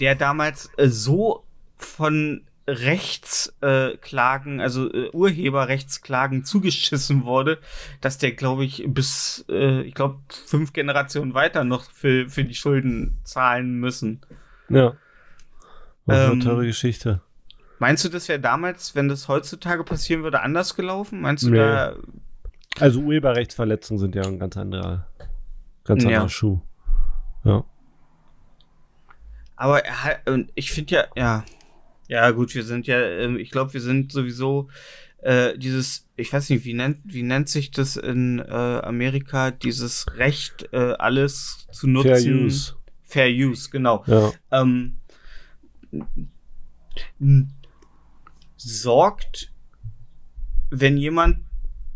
der 0.00 0.14
damals 0.14 0.70
äh, 0.76 0.88
so 0.88 1.44
von 1.76 2.42
Rechtsklagen, 2.66 4.60
äh, 4.60 4.62
also 4.62 4.92
äh, 4.92 5.10
Urheberrechtsklagen 5.10 6.44
zugeschissen 6.44 7.24
wurde, 7.24 7.58
dass 8.00 8.18
der, 8.18 8.32
glaube 8.32 8.64
ich, 8.64 8.84
bis, 8.86 9.44
äh, 9.48 9.82
ich 9.82 9.94
glaube, 9.94 10.20
fünf 10.46 10.72
Generationen 10.72 11.34
weiter 11.34 11.64
noch 11.64 11.90
für, 11.90 12.28
für 12.28 12.44
die 12.44 12.54
Schulden 12.54 13.18
zahlen 13.24 13.78
müssen. 13.80 14.20
Ja. 14.68 14.94
Das 16.06 16.18
ist 16.18 16.24
Ähm, 16.26 16.32
eine 16.32 16.44
teure 16.44 16.66
Geschichte. 16.66 17.20
Meinst 17.78 18.04
du, 18.04 18.08
das 18.08 18.28
wäre 18.28 18.38
damals, 18.40 18.94
wenn 18.94 19.08
das 19.08 19.26
heutzutage 19.28 19.82
passieren 19.84 20.22
würde, 20.22 20.40
anders 20.40 20.76
gelaufen? 20.76 21.20
Meinst 21.20 21.42
du 21.44 21.50
Nee. 21.50 21.58
da. 21.58 21.96
Also 22.78 23.00
Urheberrechtsverletzungen 23.00 23.98
sind 24.00 24.14
ja 24.14 24.22
ein 24.22 24.38
ganz 24.38 24.56
anderer, 24.56 25.06
ganz 25.84 26.02
Ja. 26.04 26.08
anderer 26.10 26.28
Schuh. 26.28 26.60
Ja. 27.44 27.64
Aber 29.56 29.84
er 29.84 30.20
ich 30.54 30.72
finde 30.72 30.94
ja, 30.94 31.04
ja. 31.16 31.44
Ja, 32.12 32.30
gut, 32.30 32.54
wir 32.54 32.62
sind 32.62 32.86
ja, 32.86 33.00
ähm, 33.00 33.38
ich 33.38 33.50
glaube, 33.50 33.72
wir 33.72 33.80
sind 33.80 34.12
sowieso 34.12 34.68
äh, 35.22 35.56
dieses, 35.56 36.06
ich 36.14 36.30
weiß 36.30 36.50
nicht, 36.50 36.66
wie 36.66 36.74
nennt, 36.74 36.98
wie 37.04 37.22
nennt 37.22 37.48
sich 37.48 37.70
das 37.70 37.96
in 37.96 38.38
äh, 38.38 38.42
Amerika, 38.52 39.50
dieses 39.50 40.04
Recht, 40.18 40.68
äh, 40.74 40.92
alles 40.98 41.66
zu 41.72 41.86
nutzen. 41.86 42.10
Fair 42.10 42.34
Use. 42.34 42.74
Fair 43.02 43.30
Use, 43.30 43.70
genau. 43.70 44.04
Ja. 44.06 44.30
ähm, 44.50 44.96
sorgt, 48.58 49.50
wenn 50.68 50.98
jemand, 50.98 51.38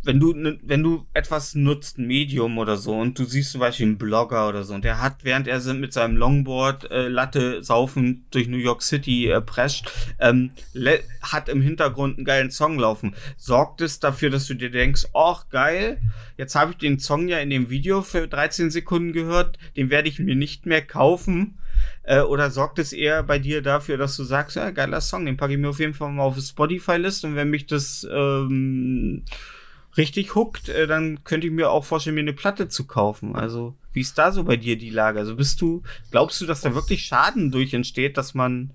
wenn 0.07 0.21
du, 0.21 0.35
wenn 0.63 0.83
du 0.83 1.07
etwas 1.13 1.55
nutzt, 1.55 1.99
ein 1.99 2.07
Medium 2.07 2.59
oder 2.59 2.77
so, 2.77 2.97
und 2.97 3.19
du 3.19 3.25
siehst 3.25 3.53
zum 3.53 3.61
Beispiel 3.61 3.87
einen 3.87 3.99
Blogger 3.99 4.49
oder 4.49 4.63
so, 4.63 4.75
und 4.75 4.85
der 4.85 5.03
hat, 5.03 5.25
während 5.25 5.49
er 5.49 5.61
mit 5.75 5.93
seinem 5.93 6.17
Longboard 6.17 6.91
äh, 6.91 7.09
Latte 7.09 7.63
saufen 7.63 8.25
durch 8.31 8.49
New 8.49 8.57
York 8.57 8.83
City 8.83 9.29
äh, 9.29 9.41
prescht, 9.41 9.91
ähm, 10.21 10.53
hat 11.23 11.49
im 11.49 11.61
Hintergrund 11.61 12.17
einen 12.17 12.25
geilen 12.25 12.51
Song 12.51 12.79
laufen. 12.79 13.15
Sorgt 13.37 13.81
es 13.81 13.99
dafür, 13.99 14.31
dass 14.31 14.47
du 14.47 14.55
dir 14.55 14.71
denkst, 14.71 15.07
ach 15.15 15.49
geil, 15.51 15.99
jetzt 16.37 16.55
habe 16.55 16.73
ich 16.73 16.79
den 16.79 16.99
Song 16.99 17.29
ja 17.29 17.39
in 17.39 17.51
dem 17.51 17.69
Video 17.69 18.03
für 18.03 18.29
13 18.29 18.71
Sekunden 18.71 19.13
gehört, 19.13 19.59
den 19.77 19.91
werde 19.91 20.09
ich 20.09 20.19
mir 20.19 20.37
nicht 20.37 20.67
mehr 20.67 20.83
kaufen. 20.83 21.59
Äh, 22.05 22.21
oder 22.21 22.51
sorgt 22.51 22.79
es 22.79 22.93
eher 22.93 23.23
bei 23.23 23.39
dir 23.39 23.63
dafür, 23.63 23.97
dass 23.99 24.17
du 24.17 24.25
sagst, 24.25 24.57
ja, 24.57 24.71
geiler 24.71 25.01
Song, 25.01 25.27
den 25.27 25.37
packe 25.37 25.55
ich 25.55 25.59
mir 25.59 25.69
auf 25.69 25.81
jeden 25.81 25.95
Fall 25.95 26.11
mal 26.11 26.23
auf 26.23 26.39
Spotify-List 26.39 27.25
und 27.25 27.37
wenn 27.37 27.51
mich 27.51 27.67
das 27.67 28.07
ähm, 28.11 29.25
richtig 29.97 30.35
huckt, 30.35 30.69
äh, 30.69 30.87
dann 30.87 31.25
könnte 31.25 31.47
ich 31.47 31.53
mir 31.53 31.71
auch 31.71 31.85
vorstellen, 31.85 32.15
mir 32.15 32.21
eine 32.21 32.33
Platte 32.33 32.69
zu 32.69 32.87
kaufen. 32.87 33.37
Also, 33.37 33.75
wie 33.93 34.01
ist 34.01 34.19
da 34.19 34.33
so 34.33 34.45
bei 34.45 34.57
dir 34.57 34.77
die 34.77 34.91
Lage? 34.91 35.19
Also, 35.19 35.37
bist 35.37 35.61
du, 35.61 35.83
glaubst 36.11 36.41
du, 36.41 36.47
dass 36.47 36.61
da 36.61 36.75
wirklich 36.75 37.05
Schaden 37.05 37.51
durch 37.51 37.75
entsteht, 37.75 38.17
dass 38.17 38.35
man 38.35 38.73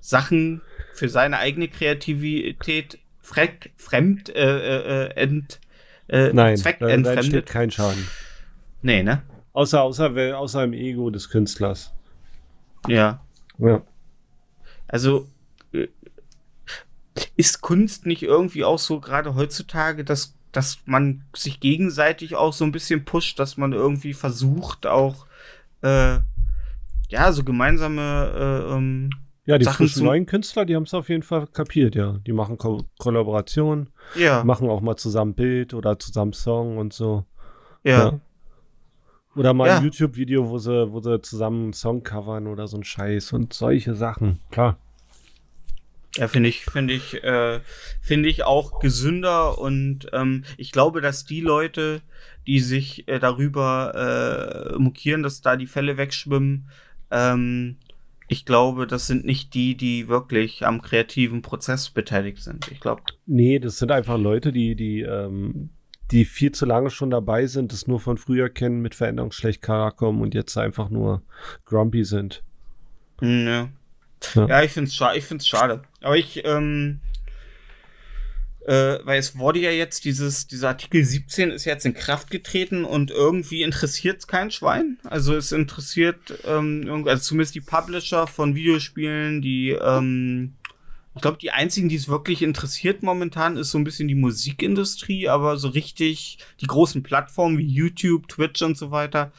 Sachen 0.00 0.62
für 0.94 1.08
seine 1.08 1.38
eigene 1.38 1.68
Kreativität 1.68 2.98
freck, 3.20 3.72
fremd, 3.76 4.34
äh, 4.34 5.06
äh, 5.06 5.14
ent, 5.14 5.60
äh, 6.08 6.32
Nein, 6.32 6.56
Zweck 6.56 6.80
entfremdet? 6.80 7.46
kein 7.46 7.70
Schaden. 7.70 8.06
Nee, 8.82 9.02
ne? 9.02 9.22
Außer, 9.52 9.82
außer, 9.82 10.38
außer 10.38 10.64
im 10.64 10.72
Ego 10.72 11.10
des 11.10 11.28
Künstlers. 11.28 11.92
Ja. 12.88 13.20
Ja. 13.58 13.82
Also, 14.88 15.28
äh, 15.72 15.88
ist 17.40 17.62
Kunst 17.62 18.04
nicht 18.04 18.22
irgendwie 18.22 18.64
auch 18.64 18.78
so 18.78 19.00
gerade 19.00 19.34
heutzutage, 19.34 20.04
dass, 20.04 20.34
dass 20.52 20.80
man 20.84 21.24
sich 21.34 21.58
gegenseitig 21.58 22.36
auch 22.36 22.52
so 22.52 22.66
ein 22.66 22.72
bisschen 22.72 23.06
pusht, 23.06 23.38
dass 23.38 23.56
man 23.56 23.72
irgendwie 23.72 24.12
versucht, 24.12 24.86
auch 24.86 25.26
äh, 25.80 26.18
ja, 27.08 27.32
so 27.32 27.42
gemeinsame 27.42 28.66
äh, 28.68 28.74
ähm, 28.74 29.08
ja, 29.46 29.56
die 29.56 29.64
Sachen 29.64 29.78
frischen 29.78 30.04
neuen 30.04 30.26
Künstler, 30.26 30.66
die 30.66 30.76
haben 30.76 30.82
es 30.82 30.92
auf 30.92 31.08
jeden 31.08 31.22
Fall 31.22 31.46
kapiert, 31.46 31.94
ja. 31.94 32.18
Die 32.26 32.32
machen 32.32 32.58
Ko 32.58 32.84
Kollaborationen, 32.98 33.88
ja. 34.16 34.44
machen 34.44 34.68
auch 34.68 34.82
mal 34.82 34.96
zusammen 34.96 35.32
Bild 35.32 35.72
oder 35.72 35.98
zusammen 35.98 36.34
Song 36.34 36.76
und 36.76 36.92
so. 36.92 37.24
Ja. 37.82 37.98
ja. 37.98 38.20
Oder 39.34 39.54
mal 39.54 39.68
ja. 39.68 39.78
ein 39.78 39.84
YouTube-Video, 39.84 40.50
wo 40.50 40.58
sie, 40.58 40.92
wo 40.92 41.00
sie 41.00 41.22
zusammen 41.22 41.62
einen 41.62 41.72
Song 41.72 42.02
covern 42.02 42.46
oder 42.46 42.68
so 42.68 42.76
ein 42.76 42.84
Scheiß 42.84 43.32
und 43.32 43.54
solche 43.54 43.94
Sachen. 43.94 44.40
Klar. 44.50 44.76
Ja, 46.16 46.26
finde 46.26 46.48
ich, 46.48 46.64
finde 46.64 46.94
ich, 46.94 47.22
äh, 47.22 47.60
finde 48.00 48.28
ich 48.28 48.42
auch 48.42 48.80
gesünder 48.80 49.58
und 49.58 50.08
ähm, 50.12 50.44
ich 50.56 50.72
glaube, 50.72 51.00
dass 51.00 51.24
die 51.24 51.40
Leute, 51.40 52.02
die 52.46 52.58
sich 52.58 53.06
äh, 53.06 53.20
darüber 53.20 54.72
äh, 54.74 54.78
mokieren, 54.78 55.22
dass 55.22 55.40
da 55.40 55.56
die 55.56 55.68
Fälle 55.68 55.96
wegschwimmen, 55.96 56.68
ähm, 57.12 57.76
ich 58.26 58.44
glaube, 58.44 58.86
das 58.86 59.08
sind 59.08 59.24
nicht 59.24 59.54
die, 59.54 59.76
die 59.76 60.06
wirklich 60.06 60.64
am 60.64 60.82
kreativen 60.82 61.42
Prozess 61.42 61.90
beteiligt 61.90 62.38
sind. 62.38 62.70
Ich 62.70 62.78
glaube. 62.78 63.02
Nee, 63.26 63.58
das 63.58 63.78
sind 63.78 63.90
einfach 63.90 64.18
Leute, 64.18 64.52
die, 64.52 64.76
die, 64.76 65.00
ähm, 65.00 65.70
die 66.12 66.24
viel 66.24 66.52
zu 66.52 66.64
lange 66.64 66.90
schon 66.90 67.10
dabei 67.10 67.46
sind, 67.46 67.72
das 67.72 67.88
nur 67.88 67.98
von 67.98 68.18
früher 68.18 68.48
kennen, 68.48 68.82
mit 68.82 68.94
Veränderung 68.94 69.32
schlecht 69.32 69.62
klarkommen 69.62 70.22
und 70.22 70.34
jetzt 70.34 70.56
einfach 70.56 70.90
nur 70.90 71.22
grumpy 71.64 72.04
sind. 72.04 72.44
Hm, 73.20 73.46
ja. 73.46 73.68
Ja, 74.34 74.46
ja 74.46 74.62
ich 74.62 74.72
finde 74.72 74.88
es 74.88 74.94
scha 74.94 75.14
ich 75.14 75.24
find's 75.24 75.46
schade. 75.46 75.82
Aber 76.00 76.16
ich, 76.16 76.44
ähm, 76.44 77.00
äh, 78.66 78.98
weil 79.04 79.18
es 79.18 79.38
wurde 79.38 79.58
ja 79.60 79.70
jetzt 79.70 80.04
dieses, 80.04 80.46
dieser 80.46 80.68
Artikel 80.68 81.04
17 81.04 81.50
ist 81.50 81.64
jetzt 81.64 81.86
in 81.86 81.94
Kraft 81.94 82.30
getreten 82.30 82.84
und 82.84 83.10
irgendwie 83.10 83.62
interessiert 83.62 84.18
es 84.20 84.26
kein 84.26 84.50
Schwein. 84.50 84.98
Also 85.04 85.34
es 85.34 85.52
interessiert, 85.52 86.18
ähm, 86.46 87.04
also 87.06 87.22
zumindest 87.22 87.54
die 87.54 87.62
Publisher 87.62 88.26
von 88.26 88.54
Videospielen, 88.54 89.40
die, 89.40 89.70
ähm, 89.70 90.54
ich 91.14 91.22
glaube, 91.22 91.38
die 91.38 91.50
einzigen, 91.50 91.88
die 91.88 91.96
es 91.96 92.08
wirklich 92.08 92.42
interessiert 92.42 93.02
momentan, 93.02 93.56
ist 93.56 93.70
so 93.72 93.78
ein 93.78 93.84
bisschen 93.84 94.08
die 94.08 94.14
Musikindustrie, 94.14 95.28
aber 95.28 95.56
so 95.56 95.68
richtig 95.68 96.38
die 96.60 96.66
großen 96.66 97.02
Plattformen 97.02 97.58
wie 97.58 97.66
YouTube, 97.66 98.28
Twitch 98.28 98.62
und 98.62 98.76
so 98.76 98.90
weiter 98.90 99.32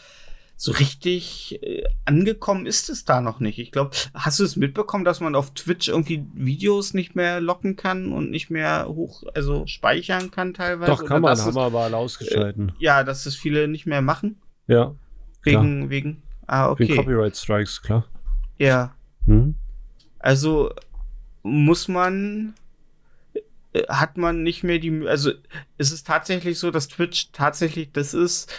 so 0.62 0.74
richtig 0.74 1.58
äh, 1.63 1.86
angekommen 2.06 2.67
ist 2.67 2.91
es 2.91 3.04
da 3.04 3.19
noch 3.19 3.39
nicht. 3.39 3.58
Ich 3.58 3.71
glaube, 3.71 3.97
hast 4.13 4.39
du 4.39 4.43
es 4.43 4.56
mitbekommen, 4.56 5.04
dass 5.04 5.19
man 5.19 5.34
auf 5.34 5.56
Twitch 5.56 5.88
irgendwie 5.88 6.24
Videos 6.36 6.93
nicht 6.93 7.15
mehr 7.15 7.41
locken 7.41 7.78
kann 7.78 8.13
und 8.13 8.30
nicht 8.30 8.52
mehr 8.52 8.86
hoch, 8.88 9.24
also 9.34 9.65
speichern 9.65 10.30
kann 10.30 10.54
teilweise? 10.54 10.91
Doch, 10.91 11.04
kann 11.04 11.24
man, 11.24 11.36
haben 11.36 11.56
wir 11.56 11.62
aber 11.63 11.80
alle 11.82 11.97
ausgeschalten. 11.97 12.69
Äh, 12.69 12.74
ja, 12.84 13.04
dass 13.04 13.24
das 13.24 13.36
viele 13.36 13.67
nicht 13.67 13.88
mehr 13.88 14.04
machen? 14.04 14.39
Ja. 14.67 14.93
Wegen, 15.41 15.80
klar. 15.80 15.89
wegen, 15.89 16.24
ah, 16.45 16.69
okay. 16.69 16.84
Wegen 16.84 16.95
Copyright 16.95 17.36
Strikes, 17.36 17.82
klar. 17.82 18.06
Ja. 18.60 18.93
Hm? 19.26 19.56
Also 20.19 20.76
muss 21.41 21.88
man 21.88 22.54
äh, 23.74 23.88
hat 23.88 24.15
man 24.15 24.43
nicht 24.43 24.63
mehr 24.63 24.78
die, 24.78 25.08
also 25.08 25.32
ist 25.80 25.91
es 25.91 26.04
tatsächlich 26.04 26.60
so, 26.60 26.69
dass 26.69 26.88
Twitch 26.88 27.32
tatsächlich 27.32 27.91
das 27.93 28.13
ist, 28.13 28.54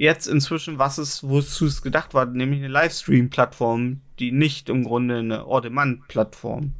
jetzt 0.00 0.28
inzwischen, 0.28 0.78
was 0.78 0.96
es, 0.96 1.28
wozu 1.28 1.66
es 1.66 1.82
gedacht 1.82 2.14
war, 2.14 2.24
nämlich 2.24 2.60
eine 2.60 2.68
Livestream-Plattform, 2.68 4.00
die 4.18 4.32
nicht 4.32 4.70
im 4.70 4.84
Grunde 4.84 5.18
eine 5.18 5.46
On-Demand-Plattform 5.46 6.72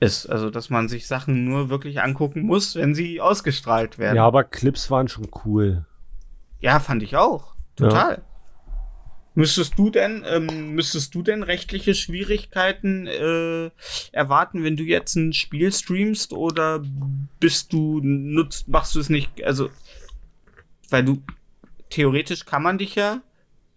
ist. 0.00 0.26
Also, 0.26 0.50
dass 0.50 0.70
man 0.70 0.88
sich 0.88 1.06
Sachen 1.06 1.44
nur 1.44 1.70
wirklich 1.70 2.02
angucken 2.02 2.42
muss, 2.42 2.74
wenn 2.74 2.96
sie 2.96 3.20
ausgestrahlt 3.20 3.96
werden. 3.96 4.16
Ja, 4.16 4.26
aber 4.26 4.42
Clips 4.42 4.90
waren 4.90 5.06
schon 5.06 5.28
cool. 5.44 5.86
Ja, 6.58 6.80
fand 6.80 7.04
ich 7.04 7.16
auch. 7.16 7.54
Total. 7.76 8.14
Ja. 8.14 8.22
Müsstest 9.36 9.78
du 9.78 9.88
denn, 9.90 10.24
ähm, 10.26 10.74
müsstest 10.74 11.14
du 11.14 11.22
denn 11.22 11.44
rechtliche 11.44 11.94
Schwierigkeiten 11.94 13.06
äh, 13.06 13.70
erwarten, 14.10 14.64
wenn 14.64 14.76
du 14.76 14.82
jetzt 14.82 15.14
ein 15.14 15.32
Spiel 15.32 15.72
streamst 15.72 16.32
oder 16.32 16.82
bist 17.38 17.72
du 17.72 18.00
nutzt, 18.02 18.66
machst 18.66 18.96
du 18.96 18.98
es 18.98 19.10
nicht, 19.10 19.44
also 19.44 19.70
weil 20.90 21.04
du 21.04 21.22
theoretisch 21.90 22.44
kann 22.44 22.62
man 22.62 22.78
dich 22.78 22.94
ja 22.94 23.22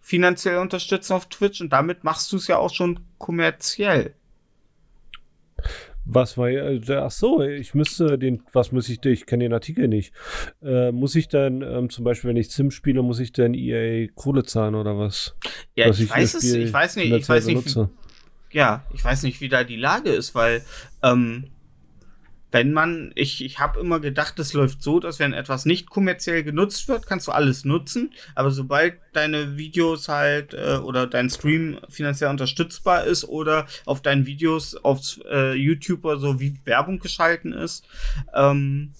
finanziell 0.00 0.58
unterstützen 0.58 1.12
auf 1.12 1.28
Twitch 1.28 1.60
und 1.60 1.72
damit 1.72 2.04
machst 2.04 2.32
du 2.32 2.36
es 2.36 2.48
ja 2.48 2.58
auch 2.58 2.74
schon 2.74 3.00
kommerziell. 3.18 4.14
Was 6.04 6.36
war 6.36 6.48
ja, 6.48 6.68
äh, 6.68 6.96
ach 6.96 7.12
so, 7.12 7.42
ich 7.42 7.74
müsste 7.74 8.18
den, 8.18 8.42
was 8.52 8.72
muss 8.72 8.88
ich, 8.88 9.04
ich 9.04 9.24
kenne 9.24 9.44
den 9.44 9.52
Artikel 9.52 9.86
nicht. 9.86 10.12
Äh, 10.60 10.90
muss 10.90 11.14
ich 11.14 11.28
dann, 11.28 11.62
ähm, 11.62 11.90
zum 11.90 12.04
Beispiel, 12.04 12.30
wenn 12.30 12.36
ich 12.36 12.50
Sim 12.50 12.72
spiele, 12.72 13.02
muss 13.02 13.20
ich 13.20 13.32
dann 13.32 13.54
EA 13.54 14.08
Kohle 14.16 14.42
zahlen 14.42 14.74
oder 14.74 14.98
was? 14.98 15.36
Ja, 15.76 15.88
ich, 15.88 16.00
ich, 16.00 16.10
weiß 16.10 16.34
es, 16.34 16.52
ich 16.52 16.72
weiß 16.72 16.96
nicht, 16.96 17.12
ich 17.12 17.28
weiß 17.28 17.46
nicht, 17.46 17.76
wie, 17.76 17.86
ja, 18.50 18.84
ich 18.92 19.04
weiß 19.04 19.22
nicht, 19.22 19.40
wie 19.40 19.48
da 19.48 19.62
die 19.62 19.76
Lage 19.76 20.10
ist, 20.10 20.34
weil, 20.34 20.62
ähm, 21.04 21.52
wenn 22.52 22.72
man, 22.72 23.12
ich, 23.14 23.42
ich 23.42 23.58
habe 23.58 23.80
immer 23.80 23.98
gedacht, 23.98 24.38
es 24.38 24.52
läuft 24.52 24.82
so, 24.82 25.00
dass 25.00 25.18
wenn 25.18 25.32
etwas 25.32 25.64
nicht 25.64 25.88
kommerziell 25.88 26.44
genutzt 26.44 26.86
wird, 26.86 27.06
kannst 27.06 27.26
du 27.26 27.32
alles 27.32 27.64
nutzen. 27.64 28.12
Aber 28.34 28.50
sobald 28.50 28.94
deine 29.14 29.56
Videos 29.56 30.08
halt 30.08 30.52
äh, 30.52 30.76
oder 30.76 31.06
dein 31.06 31.30
Stream 31.30 31.80
finanziell 31.88 32.30
unterstützbar 32.30 33.04
ist 33.04 33.24
oder 33.24 33.66
auf 33.86 34.02
deinen 34.02 34.26
Videos 34.26 34.76
auf 34.76 35.18
äh, 35.30 35.54
YouTube 35.54 36.04
oder 36.04 36.18
so 36.18 36.40
wie 36.40 36.60
Werbung 36.64 36.98
geschalten 36.98 37.52
ist, 37.54 37.84
ähm, 38.34 38.92